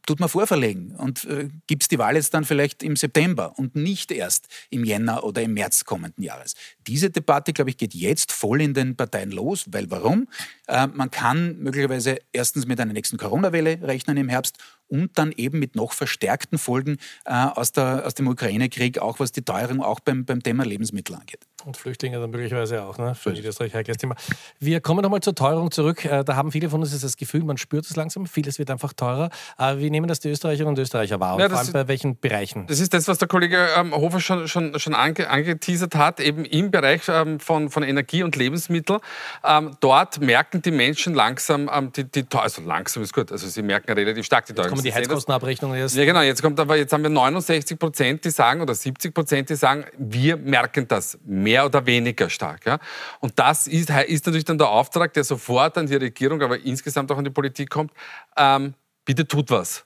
tut 0.07 0.21
man 0.21 0.29
vorverlegen 0.29 0.93
und 0.97 1.25
äh, 1.25 1.49
gibt 1.67 1.83
es 1.83 1.89
die 1.89 1.99
Wahl 1.99 2.15
jetzt 2.15 2.33
dann 2.33 2.45
vielleicht 2.45 2.83
im 2.83 2.97
September 2.97 3.59
und 3.59 3.75
nicht 3.75 4.13
erst 4.13 4.47
im 4.71 4.85
Jänner 4.85 5.25
oder 5.25 5.43
im 5.43 5.53
März 5.55 5.85
kommenden 5.85 6.23
Jahres. 6.23 6.55
Diese 6.87 7.11
Debatte, 7.11 7.53
glaube 7.53 7.71
ich, 7.71 7.77
geht 7.77 7.93
jetzt 7.93 8.33
voll 8.33 8.63
in 8.63 8.73
den 8.73 8.97
Parteien 8.97 9.33
los, 9.33 9.67
weil 9.71 9.91
warum? 9.91 10.29
Äh, 10.69 10.87
man 10.87 11.11
kann 11.11 11.59
möglicherweise 11.59 12.19
erstens 12.33 12.67
mit 12.67 12.81
einer 12.81 12.93
nächsten 12.93 13.19
Corona-Welle 13.19 13.83
rechnen 13.83 14.17
im 14.17 14.29
Herbst 14.29 14.59
und 14.87 15.19
dann 15.19 15.33
eben 15.33 15.59
mit 15.59 15.75
noch 15.75 15.93
verstärkten 15.93 16.59
Folgen 16.59 16.99
äh, 17.25 17.33
aus, 17.33 17.73
der, 17.73 18.07
aus 18.07 18.15
dem 18.15 18.29
Ukraine-Krieg, 18.29 18.99
auch 18.99 19.19
was 19.19 19.33
die 19.33 19.43
Teuerung 19.43 19.83
auch 19.83 20.01
beim, 20.01 20.25
beim 20.25 20.43
Thema 20.43 20.65
Lebensmittel 20.65 21.17
angeht. 21.17 21.41
Und 21.67 21.77
Flüchtlinge 21.77 22.21
dann 22.21 22.31
möglicherweise 22.31 22.81
auch, 22.85 22.97
ne? 22.97 23.17
Für 23.17 23.33
Österreich 23.33 23.75
heikles 23.75 23.97
Thema. 23.97 24.15
Wir 24.61 24.81
kommen 24.81 25.03
nochmal 25.03 25.21
zur 25.21 25.35
Teuerung 25.35 25.73
zurück. 25.73 26.05
Äh, 26.05 26.23
da 26.23 26.37
haben 26.37 26.53
viele 26.53 26.71
von 26.71 26.81
uns 26.81 26.97
das 26.97 27.17
Gefühl, 27.17 27.43
man 27.43 27.57
spürt 27.57 27.87
es 27.87 27.97
langsam, 27.97 28.27
vieles 28.27 28.61
wird 28.61 28.71
einfach 28.71 28.93
teurer. 28.93 29.31
Aber 29.57 29.81
wie 29.81 29.91
nehmen 29.91 30.07
das 30.07 30.21
die 30.21 30.29
Österreicherinnen 30.29 30.77
und 30.77 30.79
Österreicher 30.79 31.19
wahr? 31.19 31.35
Und 31.35 31.41
ja, 31.41 31.49
vor 31.49 31.59
allem 31.59 31.73
bei 31.73 31.89
welchen 31.89 32.21
Bereichen? 32.21 32.69
Das 32.69 32.79
ist 32.79 32.95
das, 32.95 33.09
was 33.09 33.19
der 33.19 33.27
Kollege 33.27 33.67
ähm, 33.77 33.93
Hofer 33.93 34.21
schon, 34.21 34.47
schon, 34.47 34.79
schon 34.79 34.95
ange, 34.95 35.29
angeteasert 35.29 35.97
hat, 35.97 36.21
eben 36.21 36.45
im 36.45 36.71
Bereich 36.71 37.03
ähm, 37.09 37.41
von, 37.41 37.69
von 37.69 37.83
Energie 37.83 38.23
und 38.23 38.37
Lebensmittel. 38.37 39.01
Ähm, 39.45 39.77
dort 39.81 40.21
merken 40.21 40.63
die 40.63 40.71
Menschen 40.71 41.15
langsam, 41.15 41.69
ähm, 41.75 41.91
die, 41.91 42.05
die, 42.05 42.25
also 42.37 42.63
langsam 42.63 43.03
ist 43.03 43.13
gut, 43.13 43.33
also 43.33 43.49
sie 43.49 43.63
merken 43.63 43.93
relativ 43.93 44.25
stark 44.25 44.47
die 44.47 44.53
Teuerung. 44.53 44.71
Jetzt 44.71 44.85
kommen 44.85 44.85
die 44.85 44.95
Heizkostenabrechnungen 44.95 45.77
erst. 45.77 45.97
Ja 45.97 46.05
genau, 46.05 46.21
jetzt 46.21 46.43
kommt 46.43 46.61
aber, 46.61 46.77
jetzt 46.77 46.93
haben 46.93 47.03
wir 47.03 47.11
69 47.11 47.77
Prozent, 47.77 48.25
die 48.25 48.31
sagen, 48.31 48.61
oder 48.61 48.77
70 48.77 49.13
Prozent, 49.13 49.51
die 49.51 49.57
sagen, 49.57 49.85
wir 49.99 50.37
merken 50.37 50.87
das 50.87 51.19
mehr 51.25 51.56
oder 51.65 51.87
weniger 51.87 52.29
stark. 52.29 52.67
Ja? 52.67 52.79
Und 53.21 53.39
das 53.39 53.67
ist, 53.67 53.91
ist 53.91 54.27
natürlich 54.27 54.45
dann 54.45 54.59
der 54.59 54.69
Auftrag, 54.69 55.15
der 55.15 55.25
sofort 55.25 55.79
an 55.79 55.87
die 55.87 55.97
Regierung, 55.97 56.43
aber 56.43 56.59
insgesamt 56.61 57.11
auch 57.11 57.19
an 57.19 57.25
die 57.25 57.31
Politik 57.31 57.71
kommt, 57.71 57.93
ähm, 58.37 58.75
bitte 59.05 59.27
tut 59.27 59.51
was. 59.51 59.85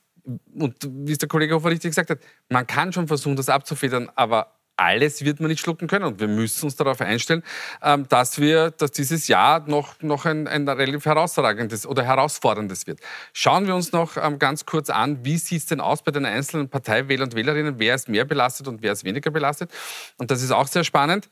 Und 0.55 0.77
wie 0.89 1.13
es 1.13 1.19
der 1.19 1.29
Kollege 1.29 1.55
Hofer 1.55 1.71
richtig 1.71 1.91
gesagt 1.91 2.11
hat, 2.11 2.19
man 2.49 2.67
kann 2.67 2.93
schon 2.93 3.07
versuchen, 3.07 3.37
das 3.37 3.49
abzufedern, 3.49 4.11
aber 4.15 4.61
alles 4.81 5.25
wird 5.25 5.41
man 5.41 5.51
nicht 5.51 5.61
schlucken 5.61 5.89
können. 5.89 6.07
Und 6.07 6.21
wir 6.21 6.29
müssen 6.29 6.65
uns 6.65 6.77
darauf 6.77 7.01
einstellen, 7.01 7.43
ähm, 7.83 8.07
dass, 8.09 8.41
wir, 8.41 8.71
dass 8.71 8.93
dieses 8.93 9.29
Jahr 9.29 9.69
noch, 9.69 10.01
noch 10.01 10.25
ein, 10.25 10.49
ein 10.49 10.67
relativ 10.69 11.05
herausragendes 11.05 11.87
oder 11.87 12.03
herausforderndes 12.03 12.87
wird. 12.87 13.01
Schauen 13.33 13.67
wir 13.67 13.75
uns 13.75 13.93
noch 13.93 14.17
ähm, 14.17 14.39
ganz 14.39 14.65
kurz 14.65 14.89
an, 14.89 15.23
wie 15.23 15.37
sieht 15.37 15.61
es 15.61 15.67
denn 15.67 15.81
aus 15.81 16.03
bei 16.03 16.13
den 16.13 16.25
einzelnen 16.25 16.71
Parteiwählern 16.71 17.29
und 17.29 17.35
Wählerinnen? 17.35 17.75
Wer 17.79 17.95
ist 17.95 18.09
mehr 18.09 18.25
belastet 18.25 18.69
und 18.69 18.83
wer 18.83 18.93
ist 18.93 19.05
weniger 19.05 19.31
belastet? 19.31 19.71
Und 20.17 20.31
das 20.31 20.43
ist 20.43 20.51
auch 20.51 20.67
sehr 20.67 20.85
spannend 20.85 21.29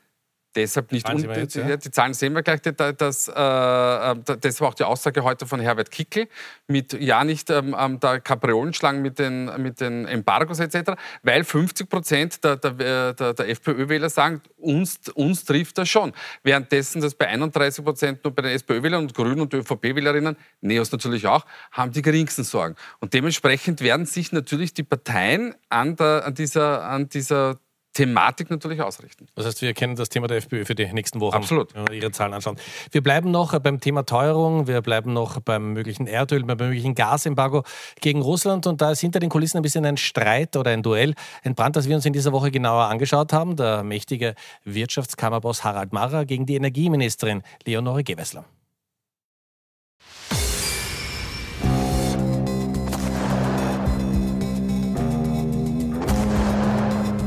deshalb 0.54 0.92
nicht 0.92 1.08
jetzt, 1.08 1.56
ja? 1.56 1.76
die 1.76 1.90
Zahlen 1.90 2.14
sehen 2.14 2.34
wir 2.34 2.42
gleich. 2.42 2.60
Das, 2.62 3.28
äh, 3.28 3.32
das 3.32 4.60
war 4.60 4.68
auch 4.68 4.74
die 4.74 4.84
Aussage 4.84 5.22
heute 5.22 5.46
von 5.46 5.60
Herbert 5.60 5.90
Kickel 5.90 6.28
mit 6.66 6.92
ja 6.92 7.24
nicht 7.24 7.50
ähm, 7.50 7.74
ähm 7.78 8.00
der 8.00 8.20
Kapriolenschlang 8.20 9.02
mit 9.02 9.18
den, 9.18 9.50
mit 9.62 9.80
den 9.80 10.06
Embargos 10.06 10.60
etc., 10.60 10.92
weil 11.22 11.44
50 11.44 11.88
Prozent 11.88 12.44
der, 12.44 12.56
der, 12.56 13.14
der, 13.14 13.34
der 13.34 13.48
FPÖ-Wähler 13.48 14.10
sagen, 14.10 14.42
uns, 14.56 15.08
uns 15.14 15.44
trifft 15.44 15.78
das 15.78 15.88
schon. 15.88 16.12
Währenddessen 16.42 17.00
das 17.00 17.14
bei 17.14 17.28
31 17.28 17.84
Prozent 17.84 18.24
nur 18.24 18.34
bei 18.34 18.42
den 18.42 18.52
SPÖ-Wählern 18.52 19.02
und 19.02 19.14
Grünen 19.14 19.40
und 19.40 19.54
ÖVP-Wählerinnen, 19.54 20.36
Neos 20.60 20.92
natürlich 20.92 21.26
auch, 21.26 21.46
haben 21.72 21.92
die 21.92 22.02
geringsten 22.02 22.44
Sorgen. 22.44 22.76
Und 23.00 23.14
dementsprechend 23.14 23.80
werden 23.80 24.06
sich 24.06 24.32
natürlich 24.32 24.74
die 24.74 24.82
Parteien 24.82 25.54
an, 25.68 25.96
der, 25.96 26.24
an, 26.26 26.34
dieser, 26.34 26.84
an 26.84 27.08
dieser 27.08 27.58
Thematik 27.92 28.50
natürlich 28.50 28.80
ausrichten. 28.80 29.26
Das 29.34 29.46
heißt, 29.46 29.60
wir 29.62 29.74
kennen 29.74 29.96
das 29.96 30.08
Thema 30.08 30.28
der 30.28 30.36
FPÖ 30.38 30.64
für 30.64 30.74
die 30.74 30.86
nächsten 30.92 31.20
Wochen. 31.20 31.36
Absolut. 31.36 31.74
Wenn 31.74 31.88
wir 31.88 31.94
ihre 31.94 32.12
Zahlen 32.12 32.32
anschauen. 32.32 32.56
Wir 32.92 33.02
bleiben 33.02 33.30
noch 33.30 33.58
beim 33.58 33.80
Thema 33.80 34.04
Teuerung, 34.04 34.66
wir 34.66 34.82
bleiben 34.82 35.12
noch 35.12 35.40
beim 35.40 35.72
möglichen 35.72 36.06
Erdöl, 36.06 36.44
beim 36.44 36.58
möglichen 36.58 36.94
Gasembargo 36.94 37.64
gegen 38.00 38.22
Russland 38.22 38.66
und 38.66 38.80
da 38.80 38.92
ist 38.92 39.00
hinter 39.00 39.18
den 39.18 39.30
Kulissen 39.30 39.56
ein 39.56 39.62
bisschen 39.62 39.84
ein 39.84 39.96
Streit 39.96 40.56
oder 40.56 40.70
ein 40.70 40.82
Duell 40.82 41.14
entbrannt, 41.42 41.76
das 41.76 41.88
wir 41.88 41.96
uns 41.96 42.06
in 42.06 42.12
dieser 42.12 42.32
Woche 42.32 42.50
genauer 42.50 42.84
angeschaut 42.84 43.32
haben. 43.32 43.56
Der 43.56 43.82
mächtige 43.82 44.34
Wirtschaftskammerboss 44.64 45.64
Harald 45.64 45.92
Marrer 45.92 46.24
gegen 46.24 46.46
die 46.46 46.54
Energieministerin 46.54 47.42
Leonore 47.64 48.04
Gewessler. 48.04 48.44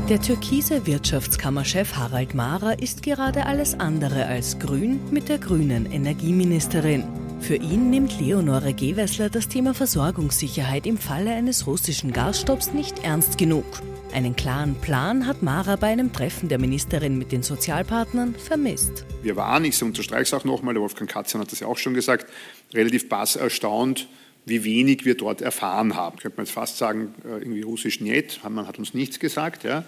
Der 0.08 0.20
türkise 0.20 0.84
Wirtschaftskammerchef 0.84 1.94
Harald 1.94 2.34
Mahrer 2.34 2.82
ist 2.82 3.04
gerade 3.04 3.46
alles 3.46 3.78
andere 3.78 4.26
als 4.26 4.58
grün 4.58 5.00
mit 5.12 5.28
der 5.28 5.38
grünen 5.38 5.90
Energieministerin. 5.90 7.04
Für 7.40 7.54
ihn 7.54 7.88
nimmt 7.88 8.20
Leonore 8.20 8.74
Gewessler 8.74 9.30
das 9.30 9.48
Thema 9.48 9.74
Versorgungssicherheit 9.74 10.86
im 10.86 10.98
Falle 10.98 11.30
eines 11.32 11.68
russischen 11.68 12.12
Gasstopps 12.12 12.72
nicht 12.72 13.04
ernst 13.04 13.38
genug. 13.38 13.64
Einen 14.12 14.34
klaren 14.34 14.74
Plan 14.74 15.26
hat 15.26 15.42
Mara 15.42 15.76
bei 15.76 15.86
einem 15.86 16.12
Treffen 16.12 16.48
der 16.48 16.58
Ministerin 16.58 17.16
mit 17.16 17.30
den 17.30 17.44
Sozialpartnern 17.44 18.34
vermisst. 18.34 19.06
Wir 19.22 19.36
waren, 19.36 19.64
ich 19.64 19.80
unterstreiche 19.82 20.22
es 20.22 20.34
auch 20.34 20.44
nochmal, 20.44 20.74
der 20.74 20.82
Wolfgang 20.82 21.08
Katzian 21.08 21.40
hat 21.40 21.52
das 21.52 21.60
ja 21.60 21.68
auch 21.68 21.78
schon 21.78 21.94
gesagt, 21.94 22.26
relativ 22.74 23.08
bass 23.08 23.36
erstaunt, 23.36 24.08
wie 24.44 24.64
wenig 24.64 25.04
wir 25.04 25.16
dort 25.16 25.40
erfahren 25.40 25.94
haben. 25.94 26.18
Könnte 26.18 26.36
man 26.36 26.46
jetzt 26.46 26.54
fast 26.54 26.78
sagen, 26.78 27.14
äh, 27.24 27.38
irgendwie 27.38 27.62
russisch 27.62 28.00
nicht, 28.00 28.40
man 28.48 28.66
hat 28.66 28.78
uns 28.78 28.94
nichts 28.94 29.18
gesagt, 29.18 29.64
ja, 29.64 29.84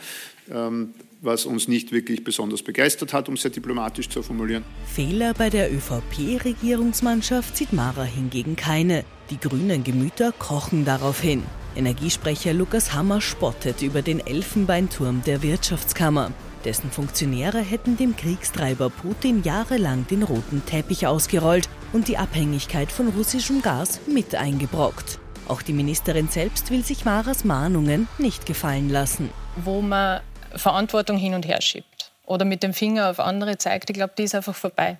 ähm, 0.50 0.94
was 1.20 1.46
uns 1.46 1.68
nicht 1.68 1.90
wirklich 1.90 2.22
besonders 2.22 2.62
begeistert 2.62 3.12
hat, 3.12 3.28
um 3.28 3.34
es 3.34 3.42
sehr 3.42 3.50
diplomatisch 3.50 4.08
zu 4.08 4.22
formulieren. 4.22 4.64
Fehler 4.86 5.34
bei 5.34 5.50
der 5.50 5.72
ÖVP-Regierungsmannschaft 5.72 7.56
sieht 7.56 7.72
Mara 7.72 8.04
hingegen 8.04 8.56
keine. 8.56 9.04
Die 9.30 9.40
grünen 9.40 9.84
Gemüter 9.84 10.32
kochen 10.32 10.84
daraufhin. 10.84 11.42
Energiesprecher 11.76 12.52
Lukas 12.52 12.92
Hammer 12.92 13.20
spottet 13.20 13.82
über 13.82 14.02
den 14.02 14.24
Elfenbeinturm 14.24 15.22
der 15.24 15.42
Wirtschaftskammer. 15.42 16.32
Dessen 16.64 16.90
Funktionäre 16.90 17.60
hätten 17.60 17.96
dem 17.98 18.16
Kriegstreiber 18.16 18.88
Putin 18.88 19.42
jahrelang 19.42 20.06
den 20.06 20.22
roten 20.22 20.64
Teppich 20.64 21.06
ausgerollt 21.06 21.68
und 21.92 22.08
die 22.08 22.16
Abhängigkeit 22.16 22.90
von 22.90 23.08
russischem 23.08 23.60
Gas 23.60 24.00
mit 24.06 24.34
eingebrockt. 24.34 25.18
Auch 25.46 25.60
die 25.60 25.74
Ministerin 25.74 26.28
selbst 26.28 26.70
will 26.70 26.82
sich 26.82 27.04
Maras 27.04 27.44
Mahnungen 27.44 28.08
nicht 28.16 28.46
gefallen 28.46 28.88
lassen. 28.88 29.30
Wo 29.56 29.82
man 29.82 30.20
Verantwortung 30.56 31.18
hin 31.18 31.34
und 31.34 31.46
her 31.46 31.60
schiebt 31.60 32.10
oder 32.24 32.46
mit 32.46 32.62
dem 32.62 32.72
Finger 32.72 33.10
auf 33.10 33.20
andere 33.20 33.58
zeigt, 33.58 33.90
ich 33.90 33.94
glaube, 33.94 34.14
die 34.16 34.22
ist 34.22 34.34
einfach 34.34 34.54
vorbei. 34.54 34.96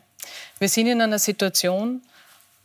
Wir 0.59 0.69
sind 0.69 0.87
in 0.87 1.01
einer 1.01 1.19
Situation, 1.19 2.03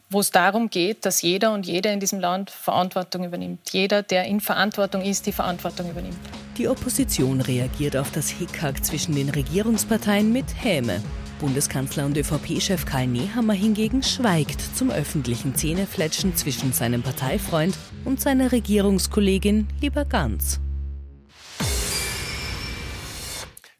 wo 0.10 0.20
es 0.20 0.32
darum 0.32 0.70
geht, 0.70 1.06
dass 1.06 1.22
jeder 1.22 1.54
und 1.54 1.66
jede 1.66 1.90
in 1.90 2.02
diesem 2.02 2.20
Land 2.20 2.50
Verantwortung 2.50 3.24
übernimmt. 3.24 3.70
Jeder, 3.72 4.04
der 4.04 4.26
in 4.26 4.42
Verantwortung 4.42 5.02
ist, 5.02 5.26
die 5.26 5.32
Verantwortung 5.32 5.90
übernimmt. 5.90 6.18
Die 6.60 6.68
Opposition 6.68 7.40
reagiert 7.40 7.96
auf 7.96 8.12
das 8.12 8.28
Hickhack 8.28 8.84
zwischen 8.84 9.16
den 9.16 9.30
Regierungsparteien 9.30 10.34
mit 10.34 10.44
Häme. 10.62 11.02
Bundeskanzler 11.40 12.06
und 12.06 12.18
ÖVP-Chef 12.18 12.86
Karl 12.86 13.08
Nehammer 13.08 13.54
hingegen 13.54 14.04
schweigt 14.04 14.60
zum 14.76 14.92
öffentlichen 14.92 15.56
Zähnefletschen 15.56 16.36
zwischen 16.36 16.74
seinem 16.74 17.02
Parteifreund 17.02 17.78
und 18.04 18.20
seiner 18.20 18.52
Regierungskollegin 18.52 19.70
lieber 19.80 20.04
ganz. 20.04 20.60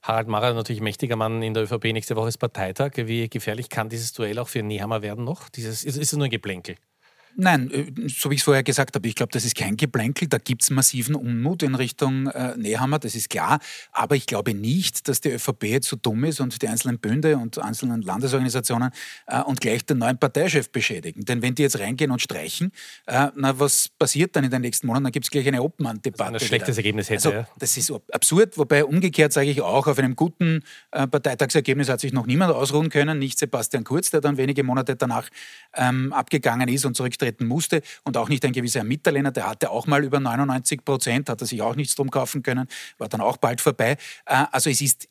Harald 0.02 0.30
Marrer, 0.30 0.54
natürlich 0.54 0.82
mächtiger 0.82 1.18
Mann 1.18 1.42
in 1.42 1.54
der 1.54 1.64
ÖVP. 1.64 1.84
Nächste 1.92 2.16
Woche 2.16 2.30
ist 2.30 2.38
Parteitag. 2.38 2.92
Wie 2.96 3.28
gefährlich 3.28 3.68
kann 3.68 3.90
dieses 3.90 4.14
Duell 4.14 4.40
auch 4.40 4.48
für 4.48 4.64
Nehammer 4.64 5.02
werden 5.02 5.26
noch? 5.26 5.50
Dieses, 5.50 5.84
ist, 5.84 5.98
ist 5.98 6.14
es 6.14 6.18
nur 6.18 6.28
ein 6.28 6.32
Geplänkel? 6.32 6.78
Nein, 7.36 7.72
äh, 7.72 7.86
so 8.10 8.30
wie 8.30 8.36
ich 8.36 8.42
es 8.42 8.44
vorher 8.44 8.64
gesagt 8.64 8.96
habe, 8.96 9.08
ich 9.08 9.16
glaube, 9.16 9.32
das 9.32 9.46
ist 9.46 9.56
kein 9.56 9.78
Geplänkel. 9.78 10.28
Da 10.28 10.38
gibt 10.38 10.64
es 10.64 10.70
massiven 10.70 11.16
Unmut 11.16 11.64
in 11.64 11.76
Richtung 11.76 12.28
äh, 12.28 12.56
Nehammer, 12.58 13.00
das 13.00 13.16
ist 13.16 13.30
klar. 13.30 13.60
Aber 13.92 14.16
ich 14.16 14.26
glaube 14.26 14.54
nicht, 14.54 15.08
dass 15.08 15.22
die 15.22 15.30
ÖVP 15.30 15.64
jetzt 15.64 15.88
so 15.88 15.96
dumm 15.96 16.26
ist 16.26 16.42
und 16.42 16.62
die 16.62 16.68
einzelnen 16.68 17.00
Bünde 17.00 17.38
und 17.38 17.58
einzelnen 17.60 18.02
Landesorganisationen 18.02 18.92
äh, 19.28 19.42
und 19.42 19.62
gleich 19.62 19.86
den 19.86 20.00
neuen 20.00 20.18
Parteichef 20.18 20.70
beschädigen. 20.72 21.24
Denn 21.24 21.42
wenn 21.42 21.56
die 21.56 21.62
jetzt 21.62 21.80
reingehen 21.80 22.12
und 22.12 22.22
streichen, 22.22 22.72
äh, 23.06 23.28
na, 23.36 23.58
was 23.58 23.88
passiert 23.88 24.36
dann 24.36 24.44
in 24.44 24.52
den 24.52 24.62
nächsten 24.62 24.88
Monaten? 24.88 25.06
Dann 25.06 25.14
gibt 25.14 25.26
es 25.26 25.32
gleich 25.32 25.48
eine 25.48 25.64
Obmann-Debatte. 25.64 26.34
Ein 26.34 26.40
schlechtes. 26.40 26.78
Ergebnis 26.78 27.10
hätte. 27.10 27.40
Also. 27.40 27.50
Das 27.58 27.78
ist 27.78 27.92
absurd, 28.12 28.58
wobei 28.58 28.86
umgekehrt 28.86 29.34
sage 29.34 29.50
ich 29.50 29.62
auch, 29.62 29.88
auf 29.88 29.98
einem 29.98 30.16
guten 30.16 30.64
äh, 30.92 31.08
Parteitagsergebnis 31.08 31.90
hat 31.90 32.00
sich 32.00 32.14
noch 32.14 32.26
niemand 32.26 32.54
ausruhen 32.54 32.90
können. 32.90 33.20
Nicht 33.20 33.40
Sebastian 33.40 33.84
Kurz, 33.84 34.12
der 34.12 34.22
dann 34.22 34.38
wenige 34.38 34.64
Monate 34.64 34.96
danach 34.96 35.30
ähm, 35.76 36.14
abgegangen 36.14 36.68
ist 36.68 36.86
und 36.86 36.96
zurücktritt 36.96 37.19
treten 37.20 37.46
musste 37.46 37.82
und 38.04 38.18
auch 38.18 38.30
nicht 38.30 38.44
ein 38.46 38.54
gewisser 38.54 38.84
Mitterlehner, 38.84 39.32
der 39.32 39.50
hatte 39.50 39.70
auch 39.70 39.88
mal 39.88 40.04
über 40.04 40.20
99 40.20 40.84
Prozent, 40.84 41.30
hat 41.30 41.42
er 41.42 41.48
sich 41.48 41.62
auch 41.62 41.76
nichts 41.76 41.96
drum 41.96 42.10
kaufen 42.10 42.42
können, 42.42 42.68
war 42.98 43.10
dann 43.10 43.22
auch 43.22 43.38
bald 43.38 43.62
vorbei. 43.62 43.98
Äh, 44.26 44.46
also 44.52 44.70
es 44.70 44.82
ist 44.82 45.08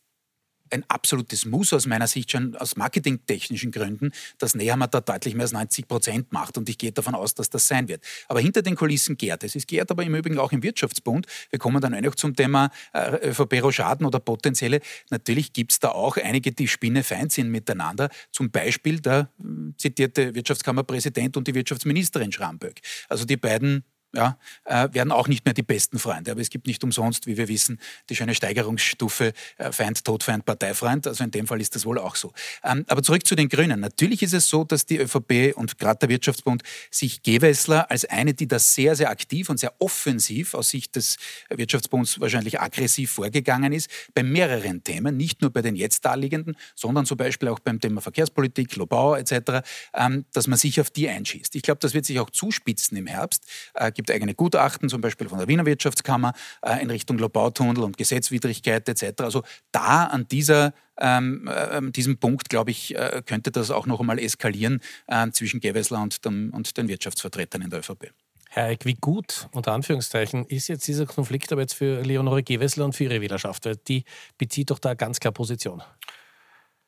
ein 0.71 0.85
absolutes 0.89 1.45
Muss 1.45 1.73
aus 1.73 1.87
meiner 1.87 2.07
Sicht 2.07 2.31
schon 2.31 2.57
aus 2.57 2.77
marketingtechnischen 2.77 3.71
Gründen, 3.71 4.13
dass 4.39 4.55
Nehammer 4.55 4.89
da 4.89 5.01
deutlich 5.01 5.35
mehr 5.35 5.45
als 5.45 5.53
90 5.53 5.89
Prozent 5.89 6.33
macht 6.33 6.59
und 6.59 6.69
ich 6.69 6.79
gehe 6.79 6.93
davon 6.93 7.15
aus, 7.15 7.35
dass 7.35 7.51
das 7.51 7.67
sein 7.67 7.89
wird. 7.89 8.05
Aber 8.29 8.41
hinter 8.41 8.63
den 8.63 8.77
Kulissen 8.77 9.17
gärt 9.17 9.45
es. 9.45 9.55
Es 9.55 9.67
gärt 9.67 9.91
aber 9.91 10.03
im 10.03 10.15
Übrigen 10.15 10.39
auch 10.39 10.53
im 10.53 10.63
Wirtschaftsbund. 10.63 11.27
Wir 11.51 11.59
kommen 11.59 11.81
dann 11.81 11.95
auch 11.95 12.01
noch 12.01 12.15
zum 12.15 12.35
Thema 12.35 12.71
äh, 12.93 13.29
ÖVP-Rochaden 13.29 14.07
oder 14.07 14.21
potenzielle. 14.21 14.81
Natürlich 15.11 15.53
gibt 15.53 15.73
es 15.73 15.81
da 15.81 15.91
auch 15.91 16.17
einige, 16.17 16.53
die 16.53 16.69
spinnefeind 16.69 17.33
sind 17.33 17.51
miteinander. 17.51 18.09
Zum 18.33 18.51
Beispiel 18.51 19.01
der 19.01 19.31
äh, 19.39 19.45
zitierte 19.77 20.35
Wirtschaftskammerpräsident 20.35 21.37
und 21.37 21.47
die 21.49 21.55
Wirtschaftsministerin 21.55 22.33
Schramböck. 22.33 22.81
Also 23.09 23.25
die 23.25 23.37
beiden 23.37 23.85
ja, 24.15 24.39
äh, 24.65 24.89
werden 24.93 25.13
auch 25.13 25.29
nicht 25.29 25.45
mehr 25.45 25.55
die 25.55 25.63
besten 25.63 25.99
Freunde. 25.99 26.31
Aber 26.31 26.41
es 26.41 26.49
gibt 26.49 26.67
nicht 26.67 26.83
umsonst, 26.83 27.27
wie 27.27 27.37
wir 27.37 27.49
wissen, 27.49 27.79
die 28.09 28.17
schöne 28.17 28.35
Steigerungsstufe 28.35 29.33
äh, 29.59 29.73
Feind, 29.73 30.05
Todfeind, 30.05 30.47
Parteifreund. 30.47 31.07
Also 31.07 31.25
in 31.25 31.31
dem 31.31 31.47
Fall 31.47 31.61
ist 31.61 31.75
das 31.75 31.85
wohl 31.85 31.99
auch 31.99 32.17
so. 32.17 32.33
Ähm, 32.65 32.85
aber 32.89 33.03
zurück 33.03 33.27
zu 33.27 33.35
den 33.35 33.49
Grünen. 33.49 33.81
Natürlich 33.81 34.23
ist 34.23 34.33
es 34.33 34.49
so, 34.49 34.65
dass 34.65 34.87
die 34.87 34.99
ÖVP 34.99 35.55
und 35.57 35.79
gerade 35.79 35.99
der 35.99 36.09
Wirtschaftsbund 36.09 36.63
sich 36.91 37.23
Gewessler 37.23 37.91
als 37.91 38.07
eine, 38.07 38.33
die 38.33 38.49
da 38.49 38.59
sehr, 38.59 38.97
sehr 38.97 39.11
aktiv 39.11 39.51
und 39.51 39.61
sehr 39.61 39.75
offensiv 39.79 40.55
aus 40.55 40.71
Sicht 40.71 40.97
des 40.97 41.19
Wirtschaftsbunds 41.51 42.21
wahrscheinlich 42.21 42.61
aggressiv 42.61 43.13
vorgegangen 43.13 43.73
ist, 43.73 43.91
bei 44.15 44.23
mehreren 44.23 44.83
Themen, 44.85 45.17
nicht 45.19 45.43
nur 45.43 45.51
bei 45.51 45.61
den 45.61 45.77
jetzt 45.77 46.05
darliegenden, 46.07 46.57
sondern 46.75 47.05
zum 47.05 47.19
Beispiel 47.19 47.49
auch 47.49 47.59
beim 47.59 47.79
Thema 47.81 48.01
Verkehrspolitik, 48.01 48.75
Lobau 48.77 49.17
etc., 49.17 49.67
ähm, 49.95 50.25
dass 50.33 50.47
man 50.47 50.59
sich 50.59 50.81
auf 50.81 50.91
die 50.91 51.09
einschießt. 51.09 51.55
Ich 51.57 51.63
glaube, 51.63 51.81
das 51.81 51.93
wird 51.93 52.07
sich 52.07 52.19
auch 52.21 52.31
zuspitzen 52.31 52.97
im 52.97 53.07
Herbst 53.07 53.45
äh, 53.75 53.93
gibt 53.99 54.13
eigene 54.13 54.35
Gutachten, 54.35 54.89
zum 54.89 55.01
Beispiel 55.01 55.29
von 55.29 55.39
der 55.39 55.49
Wiener 55.49 55.67
Wirtschaftskammer 55.67 56.33
äh, 56.63 56.81
in 56.81 56.89
Richtung 56.89 57.19
Lobautunnel 57.19 57.83
und 57.83 57.99
Gesetzwidrigkeit 57.99 58.89
etc. 58.89 59.23
Also 59.23 59.43
da 59.73 60.05
an 60.05 60.29
dieser 60.29 60.73
ähm, 61.01 61.49
äh, 61.49 61.91
diesem 61.91 62.19
Punkt, 62.19 62.49
glaube 62.49 62.71
ich, 62.71 62.95
äh, 62.95 63.23
könnte 63.27 63.51
das 63.51 63.73
auch 63.73 63.87
noch 63.87 63.99
einmal 63.99 64.21
eskalieren 64.21 64.81
äh, 65.09 65.29
zwischen 65.33 65.59
Gewessler 65.59 66.01
und, 66.01 66.25
dem, 66.25 66.51
und 66.55 66.77
den 66.77 66.87
Wirtschaftsvertretern 66.87 67.61
in 67.63 67.71
der 67.71 67.81
ÖVP. 67.81 68.13
Herr 68.51 68.67
Eick, 68.67 68.87
wie 68.87 68.95
gut, 68.95 69.49
unter 69.51 69.73
Anführungszeichen, 69.73 70.47
ist 70.47 70.69
jetzt 70.69 70.87
dieser 70.87 71.05
Konflikt 71.05 71.53
aber 71.53 71.63
jetzt 71.63 71.75
für 71.75 72.03
Leonore 72.03 72.45
Gewessler 72.45 72.85
und 72.85 72.95
für 72.95 73.05
ihre 73.05 73.21
Wählerschaft? 73.21 73.67
Weil 73.67 73.77
die 73.77 74.05
bezieht 74.39 74.71
doch 74.71 74.79
da 74.79 74.95
ganz 74.95 75.19
klar 75.19 75.33
Position. 75.33 75.83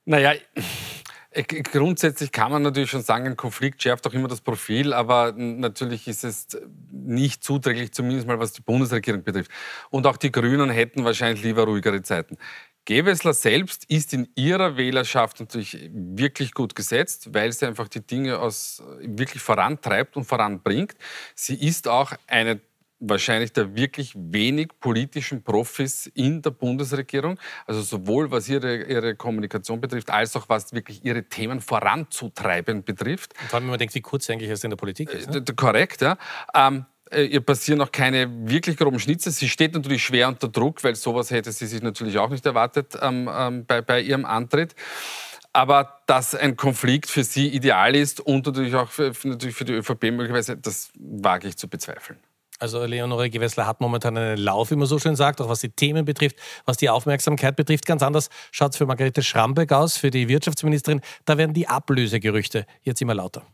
Naja, 0.04 0.34
grundsätzlich 1.32 2.32
kann 2.32 2.50
man 2.50 2.62
natürlich 2.62 2.90
schon 2.90 3.02
sagen, 3.02 3.26
ein 3.26 3.36
Konflikt 3.36 3.82
schärft 3.82 4.06
auch 4.06 4.12
immer 4.12 4.28
das 4.28 4.40
Profil, 4.40 4.92
aber 4.92 5.32
natürlich 5.32 6.08
ist 6.08 6.24
es 6.24 6.48
nicht 6.90 7.44
zuträglich, 7.44 7.92
zumindest 7.92 8.26
mal 8.26 8.40
was 8.40 8.52
die 8.52 8.62
Bundesregierung 8.62 9.22
betrifft. 9.22 9.50
Und 9.90 10.06
auch 10.06 10.16
die 10.16 10.32
Grünen 10.32 10.70
hätten 10.70 11.04
wahrscheinlich 11.04 11.44
lieber 11.44 11.64
ruhigere 11.64 12.02
Zeiten. 12.02 12.36
Gewessler 12.84 13.34
selbst 13.34 13.84
ist 13.84 14.12
in 14.12 14.28
ihrer 14.34 14.76
Wählerschaft 14.76 15.38
natürlich 15.38 15.90
wirklich 15.92 16.52
gut 16.52 16.74
gesetzt, 16.74 17.32
weil 17.32 17.52
sie 17.52 17.66
einfach 17.66 17.86
die 17.88 18.04
Dinge 18.04 18.38
aus, 18.38 18.82
wirklich 19.00 19.42
vorantreibt 19.42 20.16
und 20.16 20.24
voranbringt. 20.24 20.96
Sie 21.34 21.54
ist 21.54 21.86
auch 21.86 22.12
eine 22.26 22.60
wahrscheinlich 23.00 23.52
der 23.52 23.74
wirklich 23.74 24.14
wenig 24.16 24.68
politischen 24.78 25.42
Profis 25.42 26.06
in 26.06 26.42
der 26.42 26.50
Bundesregierung. 26.50 27.38
Also 27.66 27.80
sowohl 27.82 28.30
was 28.30 28.48
ihre, 28.48 28.84
ihre 28.84 29.16
Kommunikation 29.16 29.80
betrifft, 29.80 30.10
als 30.10 30.36
auch 30.36 30.48
was 30.48 30.72
wirklich 30.72 31.04
ihre 31.04 31.24
Themen 31.24 31.60
voranzutreiben 31.60 32.84
betrifft. 32.84 33.34
Und 33.40 33.48
vor 33.48 33.56
allem, 33.56 33.64
wenn 33.64 33.70
man 33.70 33.78
denkt, 33.78 33.94
wie 33.94 34.02
kurz 34.02 34.28
eigentlich 34.30 34.50
erst 34.50 34.64
in 34.64 34.70
der 34.70 34.76
Politik 34.76 35.10
ist. 35.10 35.30
Ne? 35.30 35.42
Korrekt, 35.56 36.02
ja. 36.02 36.16
Ähm, 36.54 36.84
äh, 37.10 37.24
ihr 37.24 37.40
passieren 37.40 37.80
auch 37.80 37.90
keine 37.90 38.48
wirklich 38.48 38.76
groben 38.76 39.00
Schnitze. 39.00 39.30
Sie 39.30 39.48
steht 39.48 39.74
natürlich 39.74 40.04
schwer 40.04 40.28
unter 40.28 40.48
Druck, 40.48 40.84
weil 40.84 40.94
sowas 40.94 41.30
hätte 41.30 41.50
sie 41.52 41.66
sich 41.66 41.82
natürlich 41.82 42.18
auch 42.18 42.30
nicht 42.30 42.46
erwartet 42.46 42.96
ähm, 43.00 43.28
ähm, 43.32 43.66
bei, 43.66 43.82
bei 43.82 44.00
ihrem 44.00 44.24
Antritt. 44.24 44.74
Aber 45.52 46.00
dass 46.06 46.36
ein 46.36 46.56
Konflikt 46.56 47.10
für 47.10 47.24
sie 47.24 47.48
ideal 47.48 47.96
ist 47.96 48.20
und 48.20 48.46
natürlich 48.46 48.74
auch 48.76 48.88
für, 48.88 49.12
natürlich 49.24 49.56
für 49.56 49.64
die 49.64 49.72
ÖVP 49.72 50.04
möglicherweise, 50.04 50.56
das 50.56 50.90
wage 50.96 51.48
ich 51.48 51.56
zu 51.56 51.66
bezweifeln. 51.66 52.20
Also 52.60 52.84
Leonore 52.84 53.30
Gewessler 53.30 53.66
hat 53.66 53.80
momentan 53.80 54.18
einen 54.18 54.36
Lauf, 54.36 54.70
wie 54.70 54.76
man 54.76 54.86
so 54.86 54.98
schön 54.98 55.16
sagt, 55.16 55.40
auch 55.40 55.48
was 55.48 55.60
die 55.60 55.70
Themen 55.70 56.04
betrifft, 56.04 56.36
was 56.66 56.76
die 56.76 56.90
Aufmerksamkeit 56.90 57.56
betrifft. 57.56 57.86
Ganz 57.86 58.02
anders 58.02 58.28
schaut 58.52 58.72
es 58.72 58.76
für 58.76 58.84
Margarete 58.84 59.22
Schrambeck 59.22 59.72
aus, 59.72 59.96
für 59.96 60.10
die 60.10 60.28
Wirtschaftsministerin. 60.28 61.00
Da 61.24 61.38
werden 61.38 61.54
die 61.54 61.68
Ablösegerüchte 61.68 62.66
jetzt 62.82 63.00
immer 63.00 63.14
lauter. 63.14 63.46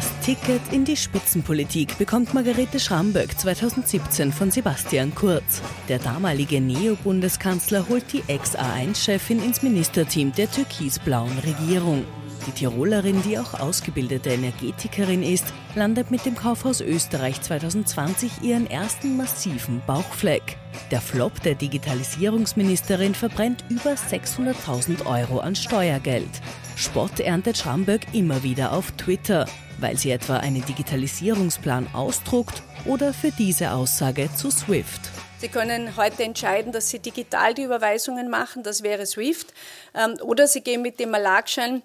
Das 0.00 0.20
Ticket 0.20 0.62
in 0.72 0.86
die 0.86 0.96
Spitzenpolitik 0.96 1.98
bekommt 1.98 2.32
Margarete 2.32 2.80
Schramböck 2.80 3.38
2017 3.38 4.32
von 4.32 4.50
Sebastian 4.50 5.14
Kurz. 5.14 5.60
Der 5.90 5.98
damalige 5.98 6.58
Neo-Bundeskanzler 6.58 7.86
holt 7.86 8.10
die 8.10 8.22
Ex-A1-Chefin 8.26 9.44
ins 9.44 9.62
Ministerteam 9.62 10.32
der 10.32 10.50
türkisblauen 10.50 11.38
Regierung. 11.40 12.06
Die 12.46 12.52
Tirolerin, 12.52 13.20
die 13.24 13.38
auch 13.38 13.52
ausgebildete 13.60 14.30
Energetikerin 14.30 15.22
ist, 15.22 15.44
landet 15.74 16.10
mit 16.10 16.24
dem 16.24 16.34
Kaufhaus 16.34 16.80
Österreich 16.80 17.42
2020 17.42 18.40
ihren 18.40 18.70
ersten 18.70 19.18
massiven 19.18 19.82
Bauchfleck. 19.86 20.56
Der 20.90 21.02
Flop 21.02 21.42
der 21.42 21.56
Digitalisierungsministerin 21.56 23.14
verbrennt 23.14 23.64
über 23.68 23.92
600.000 23.92 25.04
Euro 25.04 25.40
an 25.40 25.54
Steuergeld. 25.54 26.40
Spott 26.76 27.20
erntet 27.20 27.58
Schramböck 27.58 28.02
immer 28.12 28.42
wieder 28.42 28.72
auf 28.72 28.90
Twitter 28.92 29.46
weil 29.80 29.96
sie 29.96 30.10
etwa 30.10 30.36
einen 30.36 30.64
Digitalisierungsplan 30.64 31.88
ausdruckt 31.94 32.62
oder 32.84 33.12
für 33.12 33.30
diese 33.30 33.72
Aussage 33.72 34.28
zu 34.34 34.50
SWIFT. 34.50 35.00
Sie 35.38 35.48
können 35.48 35.96
heute 35.96 36.22
entscheiden, 36.22 36.70
dass 36.70 36.90
Sie 36.90 36.98
digital 36.98 37.54
die 37.54 37.62
Überweisungen 37.62 38.28
machen, 38.28 38.62
das 38.62 38.82
wäre 38.82 39.06
SWIFT, 39.06 39.54
ähm, 39.94 40.16
oder 40.22 40.46
Sie 40.46 40.60
gehen 40.60 40.82
mit 40.82 41.00
dem 41.00 41.10
Malakschein 41.10 41.82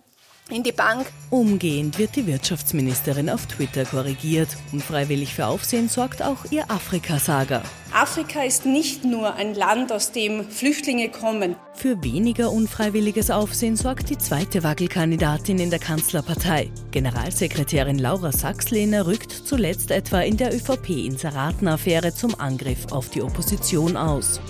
in 0.49 0.63
die 0.63 0.71
Bank. 0.71 1.07
Umgehend 1.29 1.97
wird 1.97 2.15
die 2.15 2.27
Wirtschaftsministerin 2.27 3.29
auf 3.29 3.47
Twitter 3.47 3.83
korrigiert. 3.85 4.49
Unfreiwillig 4.71 5.33
für 5.33 5.47
Aufsehen 5.47 5.89
sorgt 5.89 6.21
auch 6.21 6.45
ihr 6.51 6.69
Afrikasaga. 6.69 7.63
Afrika 7.91 8.43
ist 8.43 8.65
nicht 8.65 9.05
nur 9.05 9.35
ein 9.35 9.55
Land, 9.55 9.91
aus 9.91 10.11
dem 10.11 10.47
Flüchtlinge 10.49 11.09
kommen. 11.09 11.55
Für 11.73 12.03
weniger 12.03 12.51
unfreiwilliges 12.51 13.31
Aufsehen 13.31 13.75
sorgt 13.75 14.09
die 14.09 14.17
zweite 14.17 14.63
Wackelkandidatin 14.63 15.59
in 15.59 15.69
der 15.69 15.79
Kanzlerpartei. 15.79 16.69
Generalsekretärin 16.91 17.97
Laura 17.97 18.31
Sachslehner 18.31 19.07
rückt 19.07 19.31
zuletzt 19.31 19.91
etwa 19.91 20.21
in 20.21 20.37
der 20.37 20.53
ÖVP-Inseratenaffäre 20.53 22.13
zum 22.13 22.39
Angriff 22.39 22.91
auf 22.91 23.09
die 23.09 23.21
Opposition 23.21 23.97
aus. 23.97 24.41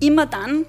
Immer 0.00 0.26
dann, 0.26 0.66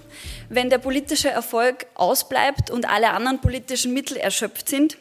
wenn 0.49 0.69
der 0.69 0.77
politische 0.77 1.29
Erfolg 1.29 1.87
ausbleibt 1.95 2.69
und 2.69 2.87
alle 2.87 3.11
anderen 3.11 3.41
politischen 3.41 3.93
Mittel 3.93 4.17
erschöpft 4.17 4.69
sind, 4.69 4.97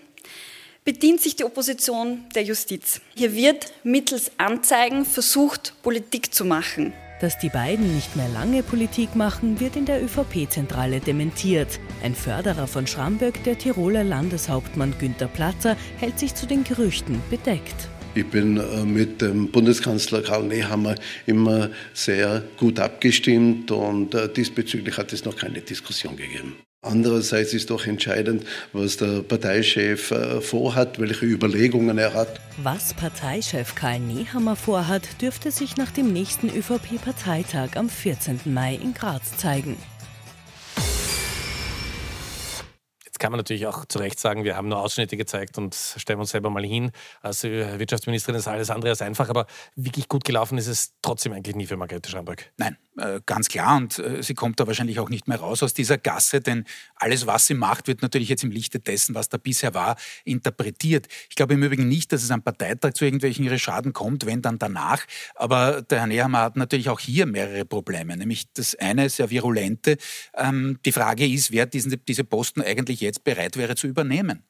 bedient 0.85 1.21
sich 1.21 1.37
die 1.37 1.45
Opposition 1.45 2.25
der 2.35 2.43
Justiz. 2.43 3.01
Hier 3.15 3.35
wird 3.35 3.73
mittels 3.85 4.33
Anzeigen 4.37 5.05
versucht, 5.05 5.75
Politik 5.83 6.35
zu 6.35 6.45
machen. 6.45 6.93
Dass 7.21 7.39
die 7.39 7.49
beiden 7.49 7.95
nicht 7.95 8.17
mehr 8.17 8.29
lange 8.29 8.63
Politik 8.63 9.15
machen, 9.15 9.61
wird 9.61 9.77
in 9.77 9.87
der 9.87 10.03
ÖVP-Zentrale 10.03 11.01
dementiert. 11.01 11.81
Ein 12.03 12.15
Förderer 12.15 12.67
von 12.67 12.87
Schramböck, 12.87 13.43
der 13.45 13.57
Tiroler 13.57 14.05
Landeshauptmann 14.05 14.95
Günter 14.99 15.29
Platzer, 15.29 15.77
hält 15.99 16.19
sich 16.19 16.35
zu 16.35 16.47
den 16.47 16.65
Gerüchten 16.65 17.23
bedeckt. 17.31 17.89
Ich 18.17 18.27
bin 18.27 18.59
äh, 18.59 18.85
mit 18.85 19.21
dem 19.21 19.51
Bundeskanzler 19.51 20.23
Karl 20.23 20.45
Nehammer 20.45 20.95
immer 21.27 21.71
sehr 21.95 22.45
gut 22.57 22.79
abgestimmt 22.79 23.73
und 23.73 24.15
äh, 24.15 24.29
diesbezüglich 24.29 24.97
hat 24.97 25.13
es 25.13 25.25
noch 25.25 25.37
keine 25.37 25.61
Diskussion 25.61 26.17
gegeben. 26.17 26.57
Andererseits 26.83 27.55
ist 27.55 27.71
doch 27.71 27.87
entscheidend, 27.87 28.45
was 28.73 28.99
der 28.99 29.23
Parteichef 29.23 30.11
äh, 30.11 30.41
vorhat, 30.41 31.01
welche 31.01 31.25
Überlegungen 31.25 31.99
er 31.99 32.15
hat. 32.15 32.41
Was 32.63 32.95
Parteichef 32.95 33.75
Karl 33.75 33.99
Nehammer 33.99 34.55
vorhat, 34.55 35.21
dürfte 35.21 35.51
sich 35.51 35.77
nach 35.77 35.91
dem 35.91 36.13
nächsten 36.13 36.51
ÖVP-Parteitag 36.51 37.77
am 37.77 37.89
14. 37.89 38.41
Mai 38.45 38.79
in 38.81 38.95
Graz 38.95 39.37
zeigen. 39.39 39.77
Kann 43.19 43.33
man 43.33 43.39
natürlich 43.39 43.67
auch 43.67 43.85
zu 43.85 43.99
Recht 43.99 44.19
sagen, 44.19 44.45
wir 44.45 44.57
haben 44.57 44.69
nur 44.69 44.81
Ausschnitte 44.81 45.17
gezeigt 45.17 45.59
und 45.59 45.75
stellen 45.75 46.21
uns 46.21 46.31
selber 46.31 46.51
mal 46.51 46.65
hin. 46.65 46.91
Als 47.23 47.43
Wirtschaftsministerin 47.45 48.39
ist 48.39 48.49
alles 48.49 48.71
andere 48.71 48.91
als 48.91 49.03
einfach, 49.03 49.29
aber 49.29 49.47
wirklich 49.75 50.09
gut 50.09 50.25
gelaufen 50.25 50.59
ist 50.59 50.67
es 50.67 50.95
trotzdem 51.03 51.33
eigentlich 51.33 51.57
nie 51.57 51.67
für 51.67 51.77
Margarete 51.77 52.11
Schamberg. 52.11 52.53
Nein, 52.57 52.75
äh, 52.75 52.84
ganz 53.25 53.49
klar 53.49 53.77
und 53.77 53.99
äh, 53.99 54.23
sie 54.23 54.35
kommt 54.35 54.61
da 54.61 54.67
wahrscheinlich 54.67 55.01
auch 55.01 55.09
nicht 55.09 55.27
mehr 55.27 55.39
raus 55.39 55.63
aus 55.63 55.73
dieser 55.73 55.97
Gasse, 55.97 56.41
denn 56.41 56.65
alles, 56.97 57.27
was 57.27 57.47
sie 57.47 57.55
macht, 57.55 57.89
wird 57.89 58.03
natürlich 58.03 58.29
jetzt 58.29 58.45
im 58.45 58.51
Lichte 58.51 58.79
dessen, 58.79 59.15
was 59.15 59.29
da 59.29 59.39
bisher 59.39 59.73
war, 59.73 59.97
interpretiert. 60.25 61.09
Ich 61.31 61.37
glaube 61.37 61.55
im 61.55 61.63
Übrigen 61.63 61.89
nicht, 61.89 62.13
dass 62.13 62.23
es 62.23 62.31
am 62.31 62.43
Parteitag 62.43 62.93
zu 62.93 63.05
irgendwelchen 63.05 63.59
Schaden 63.59 63.93
kommt, 63.93 64.27
wenn 64.27 64.43
dann 64.43 64.59
danach. 64.59 65.05
Aber 65.35 65.83
der 65.83 66.01
Herr 66.01 66.07
Nehammer 66.07 66.41
hat 66.41 66.57
natürlich 66.57 66.91
auch 66.91 67.01
hier 67.01 67.27
mehrere 67.27 67.65
Probleme. 67.65 68.17
Nämlich 68.17 68.53
das 68.53 68.75
eine 68.75 69.09
sehr 69.09 69.31
virulente. 69.31 69.97
Ähm, 70.37 70.79
die 70.85 70.93
Frage 70.93 71.27
ist, 71.27 71.53
wer 71.53 71.67
diesen, 71.67 72.01
diese 72.07 72.25
Posten 72.25 72.61
eigentlich 72.61 73.01
jetzt 73.01 73.15
jetzt 73.15 73.25
bereit 73.25 73.57
wäre 73.57 73.75
zu 73.75 73.87
übernehmen. 73.87 74.43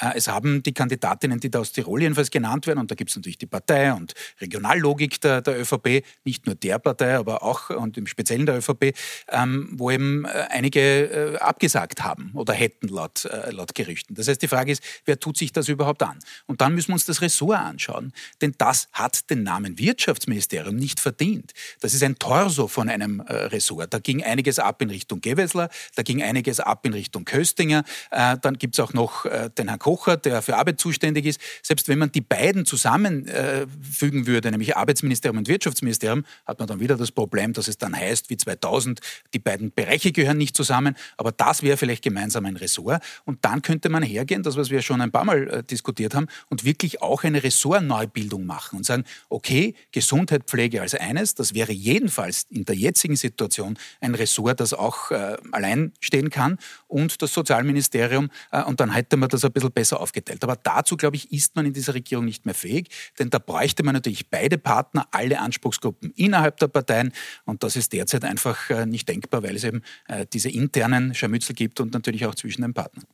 Äh, 0.00 0.12
es 0.16 0.28
haben 0.28 0.62
die 0.62 0.72
Kandidatinnen, 0.72 1.40
die 1.40 1.50
da 1.50 1.60
aus 1.60 1.72
Tirol 1.72 2.02
jedenfalls 2.02 2.30
genannt 2.30 2.66
werden, 2.66 2.78
und 2.78 2.90
da 2.90 2.94
gibt 2.94 3.10
es 3.10 3.16
natürlich 3.16 3.38
die 3.38 3.46
Partei 3.46 3.92
und 3.92 4.14
Regionallogik 4.40 5.20
der, 5.20 5.42
der 5.42 5.60
ÖVP, 5.60 6.04
nicht 6.24 6.46
nur 6.46 6.54
der 6.54 6.78
Partei, 6.78 7.16
aber 7.16 7.42
auch 7.42 7.70
und 7.70 7.91
im 7.96 8.06
Speziellen 8.06 8.46
der 8.46 8.58
ÖVP, 8.58 8.94
ähm, 9.28 9.70
wo 9.72 9.90
eben 9.90 10.24
äh, 10.24 10.46
einige 10.50 11.34
äh, 11.34 11.36
abgesagt 11.38 12.04
haben 12.04 12.30
oder 12.34 12.52
hätten 12.52 12.88
laut, 12.88 13.28
laut 13.50 13.74
Gerüchten. 13.74 14.14
Das 14.14 14.28
heißt, 14.28 14.40
die 14.42 14.48
Frage 14.48 14.72
ist, 14.72 14.82
wer 15.04 15.18
tut 15.18 15.36
sich 15.36 15.52
das 15.52 15.68
überhaupt 15.68 16.02
an? 16.02 16.18
Und 16.46 16.60
dann 16.60 16.74
müssen 16.74 16.88
wir 16.88 16.94
uns 16.94 17.04
das 17.04 17.22
Ressort 17.22 17.58
anschauen, 17.58 18.12
denn 18.40 18.54
das 18.58 18.88
hat 18.92 19.30
den 19.30 19.42
Namen 19.42 19.78
Wirtschaftsministerium 19.78 20.76
nicht 20.76 21.00
verdient. 21.00 21.52
Das 21.80 21.94
ist 21.94 22.02
ein 22.02 22.18
Torso 22.18 22.68
von 22.68 22.88
einem 22.88 23.20
Ressort. 23.20 23.92
Da 23.94 23.98
ging 23.98 24.22
einiges 24.22 24.58
ab 24.58 24.82
in 24.82 24.90
Richtung 24.90 25.20
Gewessler, 25.20 25.68
da 25.94 26.02
ging 26.02 26.22
einiges 26.22 26.60
ab 26.60 26.84
in 26.86 26.92
Richtung 26.92 27.24
Köstinger, 27.24 27.84
äh, 28.10 28.36
dann 28.40 28.58
gibt 28.58 28.74
es 28.74 28.80
auch 28.80 28.92
noch 28.92 29.24
äh, 29.24 29.50
den 29.56 29.68
Herrn 29.68 29.78
Kocher, 29.78 30.16
der 30.16 30.42
für 30.42 30.56
Arbeit 30.56 30.80
zuständig 30.80 31.26
ist. 31.26 31.40
Selbst 31.62 31.88
wenn 31.88 31.98
man 31.98 32.12
die 32.12 32.20
beiden 32.20 32.66
zusammenfügen 32.66 34.26
würde, 34.26 34.50
nämlich 34.50 34.76
Arbeitsministerium 34.76 35.38
und 35.38 35.48
Wirtschaftsministerium, 35.48 36.24
hat 36.46 36.58
man 36.58 36.68
dann 36.68 36.80
wieder 36.80 36.96
das 36.96 37.10
Problem, 37.10 37.52
dass 37.52 37.68
es 37.68 37.78
dann 37.82 37.96
heißt, 37.96 38.30
wie 38.30 38.36
2000, 38.36 39.00
die 39.34 39.38
beiden 39.38 39.72
Bereiche 39.72 40.12
gehören 40.12 40.38
nicht 40.38 40.56
zusammen. 40.56 40.96
Aber 41.16 41.32
das 41.32 41.62
wäre 41.62 41.76
vielleicht 41.76 42.02
gemeinsam 42.02 42.46
ein 42.46 42.56
Ressort. 42.56 43.02
Und 43.24 43.44
dann 43.44 43.62
könnte 43.62 43.88
man 43.88 44.02
hergehen, 44.02 44.42
das 44.42 44.56
was 44.56 44.70
wir 44.70 44.82
schon 44.82 45.00
ein 45.00 45.10
paar 45.10 45.24
Mal 45.24 45.48
äh, 45.48 45.62
diskutiert 45.62 46.14
haben, 46.14 46.26
und 46.48 46.64
wirklich 46.64 47.02
auch 47.02 47.24
eine 47.24 47.42
Ressortneubildung 47.42 48.46
machen 48.46 48.76
und 48.76 48.86
sagen, 48.86 49.04
okay, 49.28 49.74
Gesundheit, 49.92 50.44
Pflege 50.44 50.80
als 50.80 50.94
eines, 50.94 51.34
das 51.34 51.54
wäre 51.54 51.72
jedenfalls 51.72 52.46
in 52.50 52.64
der 52.64 52.74
jetzigen 52.74 53.16
Situation 53.16 53.78
ein 54.00 54.14
Ressort, 54.14 54.60
das 54.60 54.72
auch 54.72 55.10
äh, 55.10 55.36
allein 55.52 55.92
stehen 56.00 56.30
kann 56.30 56.58
und 56.88 57.22
das 57.22 57.32
Sozialministerium 57.32 57.92
Ministerium 57.92 58.30
äh, 58.50 58.62
und 58.62 58.80
dann 58.80 58.92
hätte 58.92 59.16
man 59.16 59.28
das 59.28 59.44
ein 59.44 59.52
bisschen 59.52 59.72
besser 59.72 60.00
aufgeteilt. 60.00 60.42
Aber 60.44 60.56
dazu, 60.56 60.96
glaube 60.96 61.16
ich, 61.16 61.32
ist 61.32 61.56
man 61.56 61.66
in 61.66 61.72
dieser 61.72 61.94
Regierung 61.94 62.24
nicht 62.24 62.46
mehr 62.46 62.54
fähig, 62.54 62.88
denn 63.18 63.30
da 63.30 63.38
bräuchte 63.38 63.82
man 63.82 63.94
natürlich 63.94 64.28
beide 64.30 64.58
Partner, 64.58 65.06
alle 65.10 65.40
Anspruchsgruppen 65.40 66.12
innerhalb 66.16 66.58
der 66.58 66.68
Parteien 66.68 67.12
und 67.44 67.62
das 67.62 67.71
ist 67.76 67.92
derzeit 67.92 68.24
einfach 68.24 68.70
äh, 68.70 68.86
nicht 68.86 69.08
denkbar, 69.08 69.42
weil 69.42 69.56
es 69.56 69.64
eben 69.64 69.82
äh, 70.08 70.26
diese 70.32 70.50
internen 70.50 71.14
Scharmützel 71.14 71.54
gibt 71.54 71.80
und 71.80 71.92
natürlich 71.92 72.26
auch 72.26 72.34
zwischen 72.34 72.62
den 72.62 72.74
Partnern. 72.74 73.04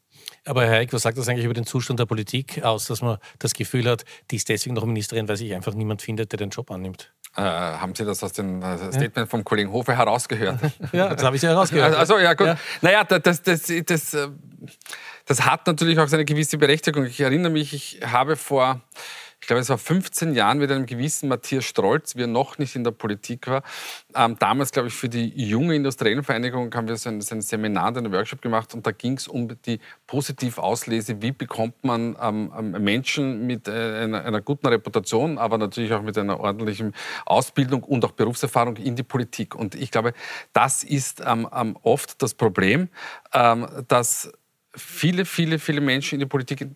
Aber 0.44 0.64
Herr 0.66 0.78
Eick, 0.78 0.92
was 0.92 1.02
sagt 1.02 1.18
das 1.18 1.28
eigentlich 1.28 1.44
über 1.44 1.54
den 1.54 1.66
Zustand 1.66 2.00
der 2.00 2.06
Politik 2.06 2.62
aus, 2.62 2.86
dass 2.86 3.02
man 3.02 3.18
das 3.38 3.54
Gefühl 3.54 3.88
hat, 3.88 4.04
die 4.30 4.36
ist 4.36 4.48
deswegen 4.48 4.74
noch 4.74 4.84
Ministerin, 4.84 5.28
weil 5.28 5.36
sich 5.36 5.54
einfach 5.54 5.74
niemand 5.74 6.02
findet, 6.02 6.32
der 6.32 6.38
den 6.38 6.50
Job 6.50 6.70
annimmt? 6.70 7.12
Äh, 7.36 7.42
haben 7.42 7.94
Sie 7.94 8.04
das 8.04 8.22
aus 8.22 8.32
dem 8.32 8.62
äh, 8.62 8.76
Statement 8.92 9.28
vom 9.28 9.44
Kollegen 9.44 9.70
Hofer 9.70 9.96
herausgehört? 9.96 10.60
Ja, 10.92 11.14
das 11.14 11.22
habe 11.22 11.36
ich 11.36 11.42
ja 11.42 11.50
herausgehört. 11.50 11.94
Also 11.94 12.18
ja, 12.18 12.34
gut. 12.34 12.46
Ja. 12.46 12.58
Naja, 12.80 13.04
das, 13.04 13.42
das, 13.42 13.70
das, 13.84 14.16
das 15.26 15.44
hat 15.44 15.66
natürlich 15.66 15.98
auch 15.98 16.08
seine 16.08 16.24
gewisse 16.24 16.56
Berechtigung. 16.56 17.04
Ich 17.04 17.20
erinnere 17.20 17.52
mich, 17.52 17.74
ich 17.74 18.00
habe 18.02 18.36
vor 18.36 18.80
glaube, 19.48 19.60
es 19.60 19.68
war 19.70 19.78
15 19.78 20.34
Jahren 20.34 20.58
mit 20.58 20.70
einem 20.70 20.86
gewissen 20.86 21.28
Matthias 21.28 21.64
Strolz, 21.64 22.14
wie 22.14 22.22
er 22.22 22.26
noch 22.28 22.58
nicht 22.58 22.76
in 22.76 22.84
der 22.84 22.92
Politik 22.92 23.48
war. 23.48 23.62
Ähm, 24.14 24.36
damals, 24.38 24.70
glaube 24.70 24.88
ich, 24.88 24.94
für 24.94 25.08
die 25.08 25.28
junge 25.34 25.74
Industriellenvereinigung 25.74 26.72
haben 26.74 26.86
wir 26.86 26.96
so 26.96 27.08
ein, 27.08 27.20
so 27.20 27.34
ein 27.34 27.40
Seminar, 27.40 27.96
einen 27.96 28.12
Workshop 28.12 28.42
gemacht 28.42 28.74
und 28.74 28.86
da 28.86 28.92
ging 28.92 29.14
es 29.14 29.26
um 29.26 29.48
die 29.62 29.80
Positivauslese, 30.06 31.20
wie 31.22 31.32
bekommt 31.32 31.82
man 31.82 32.16
ähm, 32.20 32.52
ähm, 32.56 32.84
Menschen 32.84 33.46
mit 33.46 33.66
äh, 33.68 34.02
einer, 34.02 34.24
einer, 34.24 34.40
guten 34.42 34.66
Reputation, 34.66 35.38
aber 35.38 35.56
natürlich 35.58 35.92
auch 35.92 36.02
mit 36.02 36.16
einer 36.18 36.38
ordentlichen 36.38 36.94
Ausbildung 37.24 37.82
und 37.82 38.04
auch 38.04 38.12
Berufserfahrung 38.12 38.76
in 38.76 38.96
die 38.96 39.02
Politik. 39.02 39.54
Und 39.54 39.74
ich 39.74 39.90
glaube, 39.90 40.12
das 40.52 40.84
ist 40.84 41.22
ähm, 41.26 41.48
oft 41.82 42.22
das 42.22 42.34
Problem, 42.34 42.88
ähm, 43.32 43.66
dass 43.88 44.30
viele, 44.76 45.24
viele, 45.24 45.58
viele 45.58 45.80
Menschen 45.80 46.16
in 46.16 46.20
die 46.20 46.26
Politik 46.26 46.68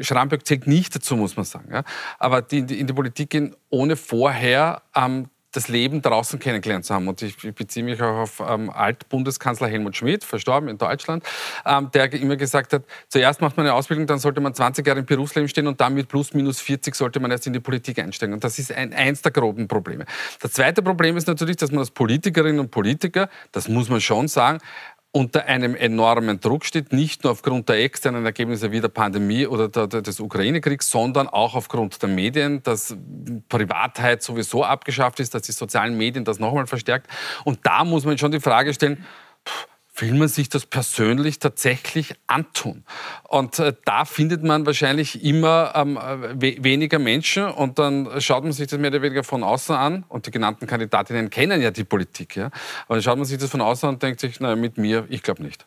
Schramberg 0.00 0.46
zählt 0.46 0.66
nicht 0.66 0.94
dazu, 0.94 1.16
muss 1.16 1.36
man 1.36 1.44
sagen. 1.44 1.68
Ja. 1.72 1.84
Aber 2.18 2.42
die, 2.42 2.62
die 2.62 2.80
in 2.80 2.86
die 2.86 2.92
Politik 2.92 3.30
gehen, 3.30 3.56
ohne 3.70 3.96
vorher 3.96 4.82
ähm, 4.94 5.28
das 5.52 5.68
Leben 5.68 6.00
draußen 6.02 6.38
kennengelernt 6.38 6.86
zu 6.86 6.94
haben. 6.94 7.06
Und 7.06 7.22
ich, 7.22 7.44
ich 7.44 7.54
beziehe 7.54 7.84
mich 7.84 8.02
auch 8.02 8.22
auf 8.22 8.42
ähm, 8.46 8.70
Altbundeskanzler 8.70 9.68
Helmut 9.68 9.96
Schmidt, 9.96 10.24
verstorben 10.24 10.68
in 10.68 10.78
Deutschland, 10.78 11.24
ähm, 11.66 11.90
der 11.92 12.12
immer 12.14 12.36
gesagt 12.36 12.72
hat, 12.72 12.84
zuerst 13.08 13.40
macht 13.40 13.56
man 13.56 13.66
eine 13.66 13.74
Ausbildung, 13.74 14.06
dann 14.06 14.18
sollte 14.18 14.40
man 14.40 14.54
20 14.54 14.86
Jahre 14.86 15.00
im 15.00 15.06
Berufsleben 15.06 15.48
stehen 15.48 15.66
und 15.66 15.80
dann 15.80 15.94
mit 15.94 16.08
plus 16.08 16.32
minus 16.32 16.60
40 16.60 16.94
sollte 16.94 17.20
man 17.20 17.30
erst 17.30 17.46
in 17.46 17.52
die 17.52 17.60
Politik 17.60 17.98
einsteigen. 17.98 18.32
Und 18.34 18.42
das 18.42 18.58
ist 18.58 18.72
ein, 18.72 18.94
eins 18.94 19.20
der 19.22 19.30
groben 19.30 19.68
Probleme. 19.68 20.06
Das 20.40 20.52
zweite 20.52 20.82
Problem 20.82 21.16
ist 21.16 21.28
natürlich, 21.28 21.56
dass 21.56 21.70
man 21.70 21.80
als 21.80 21.90
Politikerinnen 21.90 22.58
und 22.58 22.70
Politiker, 22.70 23.28
das 23.52 23.68
muss 23.68 23.90
man 23.90 24.00
schon 24.00 24.28
sagen, 24.28 24.58
unter 25.12 25.44
einem 25.44 25.76
enormen 25.76 26.40
Druck 26.40 26.64
steht, 26.64 26.92
nicht 26.92 27.22
nur 27.22 27.32
aufgrund 27.32 27.68
der 27.68 27.84
externen 27.84 28.24
Ergebnisse 28.24 28.72
wie 28.72 28.80
der 28.80 28.88
Pandemie 28.88 29.46
oder 29.46 29.68
der, 29.68 29.86
der, 29.86 30.00
des 30.00 30.18
Ukraine-Kriegs, 30.20 30.90
sondern 30.90 31.28
auch 31.28 31.54
aufgrund 31.54 32.02
der 32.02 32.08
Medien, 32.08 32.62
dass 32.62 32.96
Privatheit 33.50 34.22
sowieso 34.22 34.64
abgeschafft 34.64 35.20
ist, 35.20 35.34
dass 35.34 35.42
die 35.42 35.52
sozialen 35.52 35.98
Medien 35.98 36.24
das 36.24 36.38
nochmal 36.38 36.66
verstärkt. 36.66 37.08
Und 37.44 37.58
da 37.62 37.84
muss 37.84 38.06
man 38.06 38.16
schon 38.16 38.32
die 38.32 38.40
Frage 38.40 38.72
stellen, 38.72 39.04
pff, 39.46 39.68
will 39.94 40.14
man 40.14 40.28
sich 40.28 40.48
das 40.48 40.66
persönlich 40.66 41.38
tatsächlich 41.38 42.14
antun? 42.26 42.84
Und 43.28 43.58
äh, 43.58 43.74
da 43.84 44.04
findet 44.04 44.42
man 44.42 44.64
wahrscheinlich 44.66 45.24
immer 45.24 45.72
ähm, 45.74 45.98
we 46.34 46.56
weniger 46.60 46.98
Menschen 46.98 47.44
und 47.44 47.78
dann 47.78 48.20
schaut 48.20 48.44
man 48.44 48.52
sich 48.52 48.68
das 48.68 48.78
mehr 48.78 48.90
oder 48.90 49.02
weniger 49.02 49.24
von 49.24 49.42
außen 49.42 49.74
an 49.74 50.04
und 50.08 50.26
die 50.26 50.30
genannten 50.30 50.66
Kandidatinnen 50.66 51.30
kennen 51.30 51.60
ja 51.60 51.70
die 51.70 51.84
Politik. 51.84 52.36
Ja? 52.36 52.46
Aber 52.86 52.96
dann 52.96 53.02
schaut 53.02 53.16
man 53.16 53.26
sich 53.26 53.38
das 53.38 53.50
von 53.50 53.60
außen 53.60 53.88
an 53.88 53.94
und 53.96 54.02
denkt 54.02 54.20
sich, 54.20 54.40
naja, 54.40 54.56
mit 54.56 54.78
mir, 54.78 55.06
ich 55.08 55.22
glaube 55.22 55.42
nicht. 55.42 55.64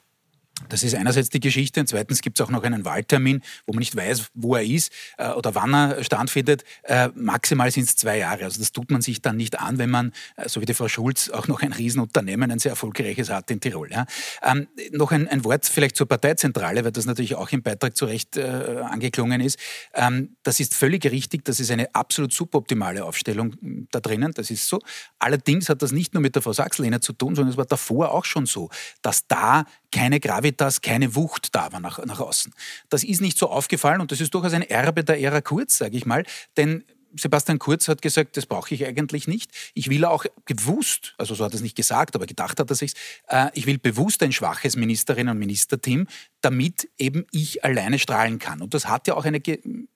Das 0.69 0.84
ist 0.84 0.95
einerseits 0.95 1.30
die 1.30 1.39
Geschichte 1.39 1.80
und 1.80 1.88
zweitens 1.88 2.21
gibt 2.21 2.39
es 2.39 2.45
auch 2.45 2.49
noch 2.49 2.63
einen 2.63 2.86
Wahltermin, 2.86 3.41
wo 3.65 3.73
man 3.73 3.80
nicht 3.80 3.95
weiß, 3.95 4.30
wo 4.34 4.56
er 4.56 4.63
ist 4.63 4.91
äh, 5.17 5.30
oder 5.30 5.56
wann 5.56 5.73
er 5.73 6.04
stattfindet. 6.04 6.63
Äh, 6.84 7.10
maximal 7.15 7.71
sind 7.71 7.84
es 7.84 7.95
zwei 7.95 8.17
Jahre. 8.17 8.43
Also 8.43 8.60
das 8.60 8.71
tut 8.71 8.91
man 8.91 9.01
sich 9.01 9.21
dann 9.21 9.38
nicht 9.38 9.60
an, 9.60 9.78
wenn 9.78 9.89
man, 9.89 10.12
äh, 10.36 10.49
so 10.49 10.62
wie 10.62 10.65
die 10.65 10.73
Frau 10.73 10.88
Schulz, 10.88 11.30
auch 11.30 11.47
noch 11.47 11.62
ein 11.62 11.73
Riesenunternehmen, 11.73 12.51
ein 12.51 12.60
sehr 12.60 12.71
erfolgreiches 12.71 13.30
hat 13.30 13.51
in 13.51 13.60
Tirol. 13.60 13.91
Ja. 13.91 14.06
Ähm, 14.43 14.67
noch 14.91 15.12
ein, 15.12 15.28
ein, 15.28 15.43
Wort 15.43 15.65
vielleicht 15.65 15.95
zur 15.95 16.08
Parteizentrale, 16.08 16.84
weil 16.84 16.91
das 16.91 17.06
natürlich 17.06 17.36
auch 17.36 17.51
im 17.51 17.62
Beitrag 17.62 17.95
zu 17.95 18.06
Recht 18.06 18.38
äh, 18.38 18.82
angeklungen 18.84 19.41
ist. 19.41 19.60
Ähm, 19.93 20.36
das 20.43 20.60
ist 20.60 20.73
völlig 20.73 21.06
richtig, 21.06 21.45
das 21.45 21.60
ist 21.60 21.71
eine 21.71 21.93
absolut 21.93 22.34
suboptimale 22.34 23.04
Aufstellung 23.06 23.56
hm, 23.60 23.88
da 23.91 23.99
drinnen, 23.99 24.32
das 24.34 24.49
ist 24.49 24.67
so. 24.67 24.80
Allerdings 25.19 25.69
hat 25.69 25.82
das 25.82 25.91
nicht 25.91 26.13
nur 26.13 26.21
mit 26.21 26.36
der 26.36 26.41
Frau 26.41 26.54
Sachslehner 26.54 27.01
zu 27.01 27.13
tun, 27.13 27.36
sondern 27.36 27.51
es 27.51 27.58
war 27.58 27.65
davor 27.65 28.12
auch 28.12 28.25
schon 28.25 28.45
so, 28.45 28.69
dass 29.01 29.28
da 29.28 29.65
keine 29.91 30.19
Gravitas, 30.56 30.82
keine 30.82 31.15
Wucht 31.15 31.54
da 31.54 31.72
war 31.72 31.80
nach, 31.80 32.04
nach 32.06 32.20
außen. 32.20 32.54
Das 32.89 33.04
ist 33.04 33.22
nicht 33.22 33.38
so 33.38 33.50
aufgefallen 33.50 34.02
und 34.02 34.12
das 34.12 34.22
ist 34.22 34.34
durchaus 34.34 34.54
ein 34.54 34.63
Erbe 34.63 35.04
der 35.04 35.20
Ära 35.20 35.41
Kurz, 35.41 35.78
sage 35.78 35.98
ich 35.98 36.06
mal, 36.06 36.24
denn 36.58 36.84
Sebastian 37.18 37.60
Kurz 37.60 37.88
hat 37.88 38.02
gesagt, 38.02 38.36
das 38.36 38.46
brauche 38.46 38.76
ich 38.76 38.86
eigentlich 38.86 39.26
nicht. 39.26 39.50
Ich 39.74 39.89
will 39.89 40.04
auch 40.04 40.26
bewusst, 40.46 41.13
also 41.18 41.34
so 41.34 41.46
hat 41.46 41.54
er 41.54 41.56
es 41.56 41.62
nicht 41.62 41.78
gesagt, 41.78 42.13
aber 42.15 42.26
gedacht 42.26 42.60
hat 42.60 42.70
er 42.70 42.76
sich, 42.76 42.94
äh, 43.30 43.50
ich 43.54 43.65
will 43.68 43.78
bewusst 43.78 44.22
ein 44.22 44.34
schwaches 44.34 44.76
Ministerinnen- 44.76 45.32
und 45.32 45.39
Ministerteam, 45.39 46.08
damit 46.41 46.89
eben 46.98 47.26
ich 47.32 47.63
alleine 47.63 48.00
strahlen 48.00 48.38
kann. 48.38 48.62
Und 48.62 48.74
das 48.74 48.89
hat 48.89 49.08
ja 49.08 49.13
auch 49.13 49.24
eine 49.24 49.39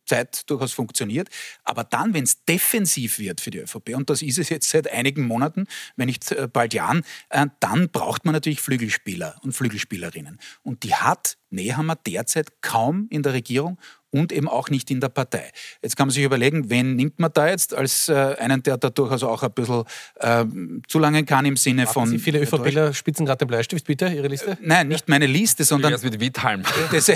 Zeit 0.09 0.49
durchaus 0.49 0.73
funktioniert. 0.73 1.29
Aber 1.63 1.83
dann, 1.83 2.13
wenn 2.13 2.23
es 2.23 2.43
defensiv 2.43 3.19
wird 3.19 3.41
für 3.41 3.51
die 3.51 3.59
ÖVP, 3.59 3.95
und 3.95 4.09
das 4.09 4.21
ist 4.21 4.37
es 4.37 4.49
jetzt 4.49 4.69
seit 4.69 4.91
einigen 4.91 5.25
Monaten, 5.25 5.67
wenn 5.95 6.07
nicht 6.07 6.31
äh, 6.31 6.47
bald 6.51 6.73
Jahren, 6.73 7.03
äh, 7.29 7.47
dann 7.59 7.89
braucht 7.89 8.25
man 8.25 8.33
natürlich 8.33 8.61
Flügelspieler 8.61 9.37
und 9.41 9.53
Flügelspielerinnen. 9.53 10.39
Und 10.63 10.83
die 10.83 10.95
hat 10.95 11.37
Nehammer 11.49 11.95
derzeit 11.95 12.61
kaum 12.61 13.07
in 13.09 13.23
der 13.23 13.33
Regierung 13.33 13.77
und 14.11 14.31
eben 14.31 14.47
auch 14.47 14.69
nicht 14.69 14.89
in 14.91 14.99
der 14.99 15.09
Partei. 15.09 15.51
Jetzt 15.81 15.95
kann 15.95 16.07
man 16.07 16.13
sich 16.13 16.23
überlegen, 16.23 16.69
wen 16.69 16.95
nimmt 16.95 17.19
man 17.19 17.31
da 17.31 17.47
jetzt 17.47 17.73
als 17.73 18.09
äh, 18.09 18.35
einen, 18.39 18.63
der 18.63 18.77
da 18.77 18.89
durchaus 18.89 19.23
auch 19.23 19.43
ein 19.43 19.51
bisschen 19.51 19.83
äh, 20.19 20.45
zu 20.87 20.99
lange 20.99 21.23
kann 21.25 21.45
im 21.45 21.57
Sinne 21.57 21.83
Warten 21.83 21.93
von... 21.93 22.09
Sie 22.09 22.19
viele 22.19 22.39
ÖVPler 22.39 22.93
spitzen 22.93 23.25
gerade 23.25 23.39
den 23.39 23.47
Bleistift, 23.47 23.85
bitte, 23.85 24.07
Ihre 24.07 24.27
Liste? 24.27 24.51
Äh, 24.51 24.57
nein, 24.61 24.87
nicht 24.87 25.07
meine 25.07 25.27
Liste, 25.27 25.63
sondern... 25.63 26.01
Wie 26.01 26.09
mit 26.09 26.19
Wittheim. 26.19 26.63
Das, 26.91 27.11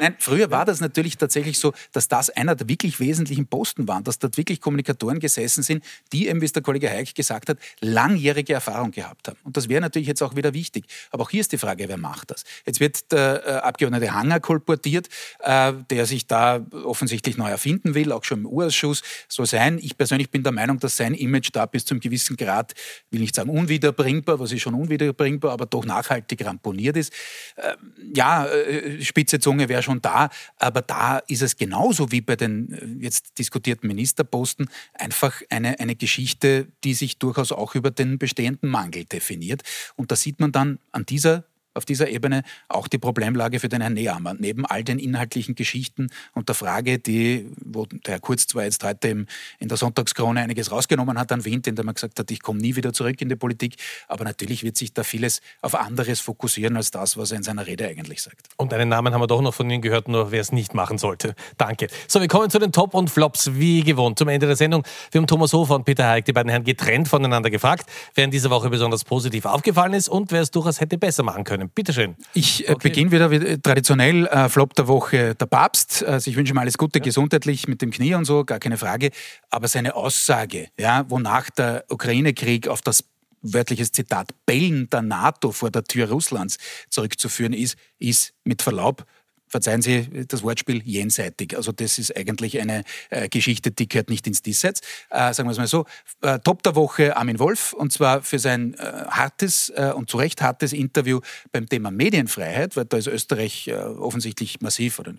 nein, 0.00 0.14
früher 0.18 0.50
war 0.50 0.64
das 0.64 0.80
natürlich 0.80 1.16
tatsächlich 1.16 1.58
so, 1.58 1.72
dass 1.92 2.06
das 2.06 2.30
einer 2.30 2.54
der 2.54 2.68
wirklich 2.68 3.00
wesentlichen 3.00 3.46
Posten 3.46 3.88
waren, 3.88 4.04
dass 4.04 4.18
dort 4.18 4.36
wirklich 4.36 4.60
Kommunikatoren 4.60 5.18
gesessen 5.18 5.62
sind, 5.62 5.84
die 6.12 6.28
eben, 6.28 6.40
wie 6.40 6.44
es 6.44 6.52
der 6.52 6.62
Kollege 6.62 6.88
Heik 6.88 7.14
gesagt 7.14 7.48
hat, 7.48 7.58
langjährige 7.80 8.52
Erfahrung 8.52 8.90
gehabt 8.90 9.28
haben. 9.28 9.38
Und 9.42 9.56
das 9.56 9.68
wäre 9.68 9.80
natürlich 9.80 10.06
jetzt 10.06 10.22
auch 10.22 10.36
wieder 10.36 10.54
wichtig. 10.54 10.84
Aber 11.10 11.24
auch 11.24 11.30
hier 11.30 11.40
ist 11.40 11.50
die 11.52 11.58
Frage, 11.58 11.88
wer 11.88 11.96
macht 11.96 12.30
das? 12.30 12.44
Jetzt 12.66 12.78
wird 12.78 13.10
der 13.10 13.27
äh, 13.36 13.50
Abgeordnete 13.58 14.12
Hanger 14.12 14.40
kolportiert, 14.40 15.08
äh, 15.40 15.72
der 15.90 16.06
sich 16.06 16.26
da 16.26 16.64
offensichtlich 16.84 17.36
neu 17.36 17.50
erfinden 17.50 17.94
will, 17.94 18.12
auch 18.12 18.24
schon 18.24 18.40
im 18.40 18.46
U-Ausschuss 18.46 19.02
sein. 19.28 19.78
Ich 19.80 19.96
persönlich 19.96 20.30
bin 20.30 20.42
der 20.42 20.52
Meinung, 20.52 20.78
dass 20.78 20.96
sein 20.96 21.14
Image 21.14 21.50
da 21.52 21.66
bis 21.66 21.84
zu 21.84 21.94
einem 21.94 22.00
gewissen 22.00 22.36
Grad, 22.36 22.74
will 23.10 23.20
nicht 23.20 23.34
sagen 23.34 23.50
unwiederbringbar, 23.50 24.38
was 24.40 24.52
ist 24.52 24.62
schon 24.62 24.74
unwiederbringbar, 24.74 25.52
aber 25.52 25.66
doch 25.66 25.84
nachhaltig 25.84 26.44
ramponiert 26.44 26.96
ist. 26.96 27.12
Ähm, 27.56 27.92
ja, 28.14 28.46
äh, 28.46 29.02
spitze 29.02 29.38
Zunge 29.38 29.68
wäre 29.68 29.82
schon 29.82 30.02
da, 30.02 30.28
aber 30.56 30.82
da 30.82 31.18
ist 31.18 31.42
es 31.42 31.56
genauso 31.56 32.10
wie 32.12 32.20
bei 32.20 32.36
den 32.36 32.72
äh, 32.72 33.04
jetzt 33.04 33.38
diskutierten 33.38 33.86
Ministerposten 33.88 34.68
einfach 34.94 35.42
eine, 35.50 35.80
eine 35.80 35.96
Geschichte, 35.96 36.68
die 36.84 36.94
sich 36.94 37.18
durchaus 37.18 37.52
auch 37.52 37.74
über 37.74 37.90
den 37.90 38.18
bestehenden 38.18 38.70
Mangel 38.70 39.04
definiert. 39.04 39.62
Und 39.96 40.10
da 40.10 40.16
sieht 40.16 40.40
man 40.40 40.52
dann 40.52 40.78
an 40.92 41.06
dieser 41.06 41.44
auf 41.78 41.86
dieser 41.86 42.08
Ebene 42.08 42.42
auch 42.68 42.88
die 42.88 42.98
Problemlage 42.98 43.60
für 43.60 43.68
den 43.68 43.80
Herrn 43.80 43.94
Nehammer. 43.94 44.34
Neben 44.38 44.66
all 44.66 44.84
den 44.84 44.98
inhaltlichen 44.98 45.54
Geschichten 45.54 46.08
und 46.34 46.48
der 46.48 46.54
Frage, 46.54 46.98
die, 46.98 47.50
wo 47.64 47.86
der 47.86 48.14
Herr 48.14 48.20
Kurz 48.20 48.46
zwar 48.46 48.64
jetzt 48.64 48.84
heute 48.84 49.08
im, 49.08 49.26
in 49.58 49.68
der 49.68 49.78
Sonntagskrone 49.78 50.40
einiges 50.40 50.70
rausgenommen 50.70 51.18
hat 51.18 51.32
an 51.32 51.44
Wind, 51.44 51.66
indem 51.66 51.86
er 51.88 51.94
gesagt 51.94 52.18
hat, 52.18 52.30
ich 52.30 52.42
komme 52.42 52.60
nie 52.60 52.76
wieder 52.76 52.92
zurück 52.92 53.20
in 53.22 53.28
die 53.28 53.36
Politik, 53.36 53.76
aber 54.08 54.24
natürlich 54.24 54.62
wird 54.62 54.76
sich 54.76 54.92
da 54.92 55.04
vieles 55.04 55.40
auf 55.62 55.74
anderes 55.74 56.20
fokussieren 56.20 56.76
als 56.76 56.90
das, 56.90 57.16
was 57.16 57.30
er 57.30 57.38
in 57.38 57.42
seiner 57.42 57.66
Rede 57.66 57.86
eigentlich 57.86 58.22
sagt. 58.22 58.48
Und 58.56 58.74
einen 58.74 58.88
Namen 58.88 59.14
haben 59.14 59.20
wir 59.20 59.26
doch 59.26 59.40
noch 59.40 59.54
von 59.54 59.70
Ihnen 59.70 59.80
gehört, 59.80 60.08
nur 60.08 60.32
wer 60.32 60.40
es 60.40 60.52
nicht 60.52 60.74
machen 60.74 60.98
sollte. 60.98 61.34
Danke. 61.56 61.86
So, 62.08 62.20
wir 62.20 62.28
kommen 62.28 62.50
zu 62.50 62.58
den 62.58 62.72
Top 62.72 62.94
und 62.94 63.08
Flops, 63.08 63.52
wie 63.54 63.82
gewohnt. 63.82 64.18
Zum 64.18 64.28
Ende 64.28 64.46
der 64.46 64.56
Sendung. 64.56 64.82
Wir 65.12 65.20
haben 65.20 65.26
Thomas 65.26 65.52
Hofer 65.52 65.76
und 65.76 65.84
Peter 65.84 66.08
Haig, 66.08 66.24
die 66.24 66.32
beiden 66.32 66.50
Herren, 66.50 66.64
getrennt 66.64 67.08
voneinander 67.08 67.50
gefragt, 67.50 67.88
wer 68.14 68.24
in 68.24 68.30
dieser 68.30 68.50
Woche 68.50 68.68
besonders 68.70 69.04
positiv 69.04 69.44
aufgefallen 69.44 69.94
ist 69.94 70.08
und 70.08 70.32
wer 70.32 70.42
es 70.42 70.50
durchaus 70.50 70.80
hätte 70.80 70.98
besser 70.98 71.22
machen 71.22 71.44
können. 71.44 71.67
Bitte 71.74 71.92
schön. 71.92 72.16
Ich 72.34 72.68
äh, 72.68 72.72
okay. 72.72 72.88
beginne 72.88 73.10
wieder 73.10 73.30
wie, 73.30 73.58
traditionell. 73.58 74.26
Äh, 74.26 74.48
Flop 74.48 74.74
der 74.74 74.88
Woche 74.88 75.34
der 75.34 75.46
Papst. 75.46 76.04
Also 76.04 76.30
ich 76.30 76.36
wünsche 76.36 76.52
ihm 76.52 76.58
alles 76.58 76.78
Gute, 76.78 76.98
ja. 76.98 77.04
gesundheitlich 77.04 77.68
mit 77.68 77.82
dem 77.82 77.90
Knie 77.90 78.14
und 78.14 78.24
so, 78.24 78.44
gar 78.44 78.58
keine 78.58 78.76
Frage. 78.76 79.10
Aber 79.50 79.68
seine 79.68 79.94
Aussage, 79.94 80.68
ja, 80.78 81.04
wonach 81.08 81.50
der 81.50 81.84
Ukraine-Krieg 81.88 82.68
auf 82.68 82.82
das 82.82 83.04
wörtliches 83.42 83.92
Zitat 83.92 84.30
Bellen 84.46 84.88
der 84.90 85.02
NATO 85.02 85.52
vor 85.52 85.70
der 85.70 85.84
Tür 85.84 86.08
Russlands 86.08 86.58
zurückzuführen 86.90 87.52
ist, 87.52 87.76
ist 87.98 88.34
mit 88.44 88.62
Verlaub 88.62 89.04
verzeihen 89.48 89.82
Sie 89.82 90.26
das 90.26 90.42
Wortspiel, 90.42 90.82
jenseitig. 90.84 91.56
Also 91.56 91.72
das 91.72 91.98
ist 91.98 92.16
eigentlich 92.16 92.60
eine 92.60 92.84
äh, 93.10 93.28
Geschichte, 93.28 93.70
die 93.70 93.88
gehört 93.88 94.10
nicht 94.10 94.26
ins 94.26 94.42
Diesseits. 94.42 94.80
Äh, 95.10 95.32
sagen 95.32 95.48
wir 95.48 95.52
es 95.52 95.58
mal 95.58 95.66
so. 95.66 95.86
Äh, 96.22 96.38
Top 96.40 96.62
der 96.62 96.74
Woche 96.74 97.16
Armin 97.16 97.38
Wolf 97.38 97.72
und 97.72 97.92
zwar 97.92 98.22
für 98.22 98.38
sein 98.38 98.74
äh, 98.74 98.78
hartes 99.08 99.70
äh, 99.70 99.92
und 99.94 100.10
zu 100.10 100.18
Recht 100.18 100.42
hartes 100.42 100.72
Interview 100.72 101.20
beim 101.52 101.68
Thema 101.68 101.90
Medienfreiheit, 101.90 102.76
weil 102.76 102.84
da 102.84 102.96
ist 102.96 103.06
Österreich 103.06 103.68
äh, 103.68 103.74
offensichtlich 103.74 104.60
massiv 104.60 104.98
oder 104.98 105.14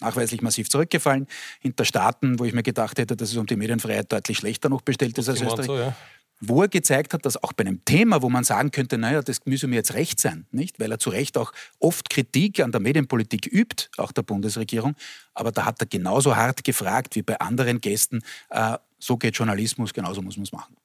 nachweislich 0.00 0.42
massiv 0.42 0.68
zurückgefallen 0.68 1.26
hinter 1.60 1.84
Staaten, 1.84 2.38
wo 2.38 2.44
ich 2.44 2.52
mir 2.52 2.62
gedacht 2.62 2.98
hätte, 2.98 3.16
dass 3.16 3.30
es 3.30 3.36
um 3.36 3.46
die 3.46 3.56
Medienfreiheit 3.56 4.12
deutlich 4.12 4.38
schlechter 4.38 4.68
noch 4.68 4.82
bestellt 4.82 5.16
ist 5.18 5.28
als 5.28 5.40
Österreich. 5.40 5.66
So, 5.66 5.76
ja 5.76 5.96
wo 6.44 6.62
er 6.62 6.68
gezeigt 6.68 7.14
hat, 7.14 7.24
dass 7.24 7.42
auch 7.42 7.52
bei 7.52 7.64
einem 7.64 7.84
Thema, 7.84 8.20
wo 8.20 8.28
man 8.28 8.42
sagen 8.42 8.72
könnte, 8.72 8.98
naja, 8.98 9.22
das 9.22 9.46
müsse 9.46 9.68
mir 9.68 9.76
jetzt 9.76 9.94
recht 9.94 10.18
sein, 10.18 10.46
nicht? 10.50 10.80
Weil 10.80 10.90
er 10.90 10.98
zu 10.98 11.10
Recht 11.10 11.38
auch 11.38 11.52
oft 11.78 12.10
Kritik 12.10 12.60
an 12.60 12.72
der 12.72 12.80
Medienpolitik 12.80 13.46
übt, 13.46 13.88
auch 13.96 14.10
der 14.10 14.22
Bundesregierung. 14.22 14.96
Aber 15.34 15.52
da 15.52 15.64
hat 15.64 15.80
er 15.80 15.86
genauso 15.86 16.34
hart 16.34 16.64
gefragt 16.64 17.14
wie 17.14 17.22
bei 17.22 17.38
anderen 17.38 17.80
Gästen, 17.80 18.22
äh, 18.50 18.76
So 18.98 19.16
geht 19.16 19.36
Journalismus, 19.36 19.92
genauso 19.92 20.20
muss 20.20 20.36
man 20.36 20.44
es 20.44 20.52
machen. 20.52 20.76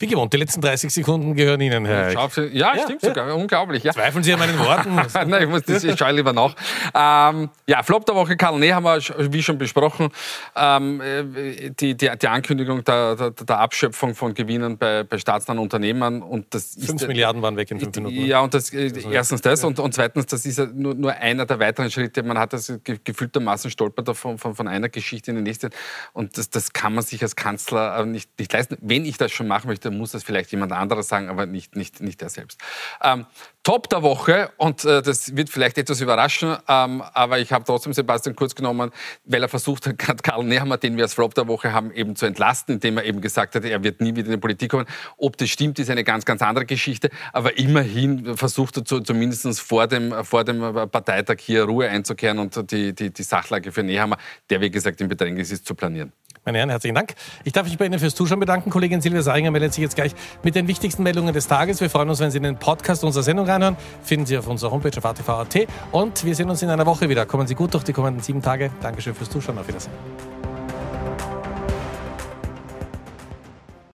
Wie 0.00 0.06
gewohnt, 0.06 0.32
die 0.32 0.36
letzten 0.36 0.60
30 0.60 0.92
Sekunden 0.92 1.34
gehören 1.34 1.60
Ihnen, 1.60 1.84
Herr. 1.84 2.12
Ja, 2.12 2.28
ja 2.52 2.82
stimmt 2.84 3.02
ja. 3.02 3.08
sogar. 3.08 3.34
Unglaublich. 3.34 3.82
Ja. 3.82 3.92
Zweifeln 3.92 4.22
Sie 4.22 4.32
an 4.32 4.38
meinen 4.38 4.58
Worten? 4.58 4.94
Nein, 5.28 5.42
ich, 5.42 5.48
muss 5.48 5.62
das, 5.62 5.82
ich 5.82 5.98
schaue 5.98 6.12
lieber 6.12 6.32
nach. 6.32 6.54
Ähm, 6.94 7.50
ja, 7.66 7.82
Flop 7.82 8.06
der 8.06 8.14
Woche, 8.14 8.36
Karl 8.36 8.60
Ney 8.60 8.68
haben 8.70 8.84
wir, 8.84 9.00
wie 9.32 9.42
schon 9.42 9.58
besprochen, 9.58 10.10
ähm, 10.54 11.00
äh, 11.00 11.70
die, 11.70 11.96
die, 11.96 12.10
die, 12.16 12.28
Ankündigung 12.28 12.84
der, 12.84 13.16
der, 13.16 13.30
der, 13.32 13.58
Abschöpfung 13.58 14.14
von 14.14 14.34
Gewinnen 14.34 14.78
bei, 14.78 15.02
bei 15.02 15.18
staatsnahen 15.18 15.58
Unternehmen. 15.58 16.22
Und 16.22 16.54
das 16.54 16.76
fünf 16.80 17.02
ist, 17.02 17.08
Milliarden 17.08 17.42
waren 17.42 17.56
weg 17.56 17.70
in 17.72 17.80
fünf 17.80 17.96
Minuten. 17.96 18.24
Ja, 18.24 18.40
und 18.40 18.54
das, 18.54 18.72
äh, 18.72 18.92
erstens 19.10 19.40
das 19.40 19.64
und, 19.64 19.80
und 19.80 19.94
zweitens, 19.94 20.26
das 20.26 20.46
ist 20.46 20.58
ja 20.58 20.66
nur, 20.66 20.94
nur 20.94 21.12
einer 21.12 21.44
der 21.44 21.58
weiteren 21.58 21.90
Schritte. 21.90 22.22
Man 22.22 22.38
hat 22.38 22.52
das 22.52 22.72
gefühltermaßen 22.84 23.70
stolpert 23.70 24.16
von, 24.16 24.38
von, 24.38 24.54
von 24.54 24.68
einer 24.68 24.88
Geschichte 24.88 25.32
in 25.32 25.38
die 25.38 25.42
nächste. 25.42 25.70
Und 26.12 26.38
das, 26.38 26.50
das 26.50 26.72
kann 26.72 26.94
man 26.94 27.02
sich 27.02 27.20
als 27.22 27.34
Kanzler 27.34 28.06
nicht, 28.06 28.30
nicht 28.38 28.52
leisten. 28.52 28.76
Wenn 28.80 29.04
ich 29.04 29.18
das 29.18 29.32
schon 29.32 29.48
machen 29.48 29.66
möchte, 29.66 29.87
muss 29.90 30.12
das 30.12 30.24
vielleicht 30.24 30.50
jemand 30.52 30.72
anderes 30.72 31.08
sagen, 31.08 31.28
aber 31.28 31.46
nicht, 31.46 31.76
nicht, 31.76 32.00
nicht 32.00 32.22
er 32.22 32.28
selbst. 32.28 32.60
Ähm, 33.02 33.26
Top 33.68 33.90
der 33.90 34.02
Woche, 34.02 34.50
und 34.56 34.86
äh, 34.86 35.02
das 35.02 35.36
wird 35.36 35.50
vielleicht 35.50 35.76
etwas 35.76 36.00
überraschen, 36.00 36.56
ähm, 36.68 37.02
aber 37.12 37.38
ich 37.38 37.52
habe 37.52 37.64
trotzdem 37.66 37.92
Sebastian 37.92 38.34
Kurz 38.34 38.54
genommen, 38.54 38.90
weil 39.24 39.42
er 39.42 39.48
versucht 39.50 39.86
hat, 39.86 40.22
Karl 40.22 40.44
Nehammer, 40.44 40.78
den 40.78 40.96
wir 40.96 41.04
als 41.04 41.12
Flop 41.12 41.34
der 41.34 41.48
Woche 41.48 41.74
haben, 41.74 41.92
eben 41.92 42.16
zu 42.16 42.24
entlasten, 42.24 42.76
indem 42.76 42.96
er 42.96 43.04
eben 43.04 43.20
gesagt 43.20 43.54
hat, 43.54 43.64
er 43.64 43.84
wird 43.84 44.00
nie 44.00 44.16
wieder 44.16 44.28
in 44.28 44.32
die 44.32 44.38
Politik 44.38 44.70
kommen. 44.70 44.86
Ob 45.18 45.36
das 45.36 45.50
stimmt, 45.50 45.78
ist 45.78 45.90
eine 45.90 46.02
ganz, 46.02 46.24
ganz 46.24 46.40
andere 46.40 46.64
Geschichte, 46.64 47.10
aber 47.34 47.58
immerhin 47.58 48.38
versucht 48.38 48.78
er 48.78 48.86
zu, 48.86 49.00
zumindest 49.00 49.60
vor 49.60 49.86
dem, 49.86 50.24
vor 50.24 50.44
dem 50.44 50.60
Parteitag 50.90 51.36
hier 51.40 51.64
Ruhe 51.64 51.90
einzukehren 51.90 52.38
und 52.38 52.70
die, 52.70 52.94
die, 52.94 53.12
die 53.12 53.22
Sachlage 53.22 53.70
für 53.70 53.82
Nehammer, 53.82 54.16
der 54.48 54.62
wie 54.62 54.70
gesagt 54.70 54.98
im 55.02 55.08
Bedrängnis 55.08 55.50
ist, 55.50 55.66
zu 55.66 55.74
planieren. 55.74 56.12
Meine 56.44 56.58
Herren, 56.58 56.70
herzlichen 56.70 56.94
Dank. 56.94 57.14
Ich 57.44 57.52
darf 57.52 57.64
mich 57.64 57.76
bei 57.78 57.86
Ihnen 57.86 57.98
fürs 57.98 58.14
Zuschauen 58.14 58.40
bedanken. 58.40 58.70
Kollegin 58.70 59.00
Silvia 59.00 59.22
Saringer 59.22 59.50
meldet 59.50 59.74
sich 59.74 59.82
jetzt 59.82 59.96
gleich 59.96 60.12
mit 60.42 60.54
den 60.54 60.68
wichtigsten 60.68 61.02
Meldungen 61.02 61.34
des 61.34 61.46
Tages. 61.46 61.80
Wir 61.80 61.90
freuen 61.90 62.08
uns, 62.08 62.20
wenn 62.20 62.30
Sie 62.30 62.38
in 62.38 62.44
den 62.44 62.56
Podcast 62.56 63.04
unserer 63.04 63.22
Sendung 63.22 63.46
reinhören. 63.46 63.76
Finden 64.02 64.26
Sie 64.26 64.38
auf 64.38 64.46
unserer 64.46 64.70
Homepage 64.70 64.96
auf 64.96 65.04
atv.at. 65.04 65.66
Und 65.92 66.24
wir 66.24 66.34
sehen 66.34 66.50
uns 66.50 66.62
in 66.62 66.70
einer 66.70 66.86
Woche 66.86 67.08
wieder. 67.08 67.26
Kommen 67.26 67.46
Sie 67.46 67.54
gut 67.54 67.74
durch 67.74 67.84
die 67.84 67.92
kommenden 67.92 68.22
sieben 68.22 68.42
Tage. 68.42 68.70
Dankeschön 68.80 69.14
fürs 69.14 69.30
Zuschauen. 69.30 69.58
Auf 69.58 69.68
Wiedersehen. 69.68 70.37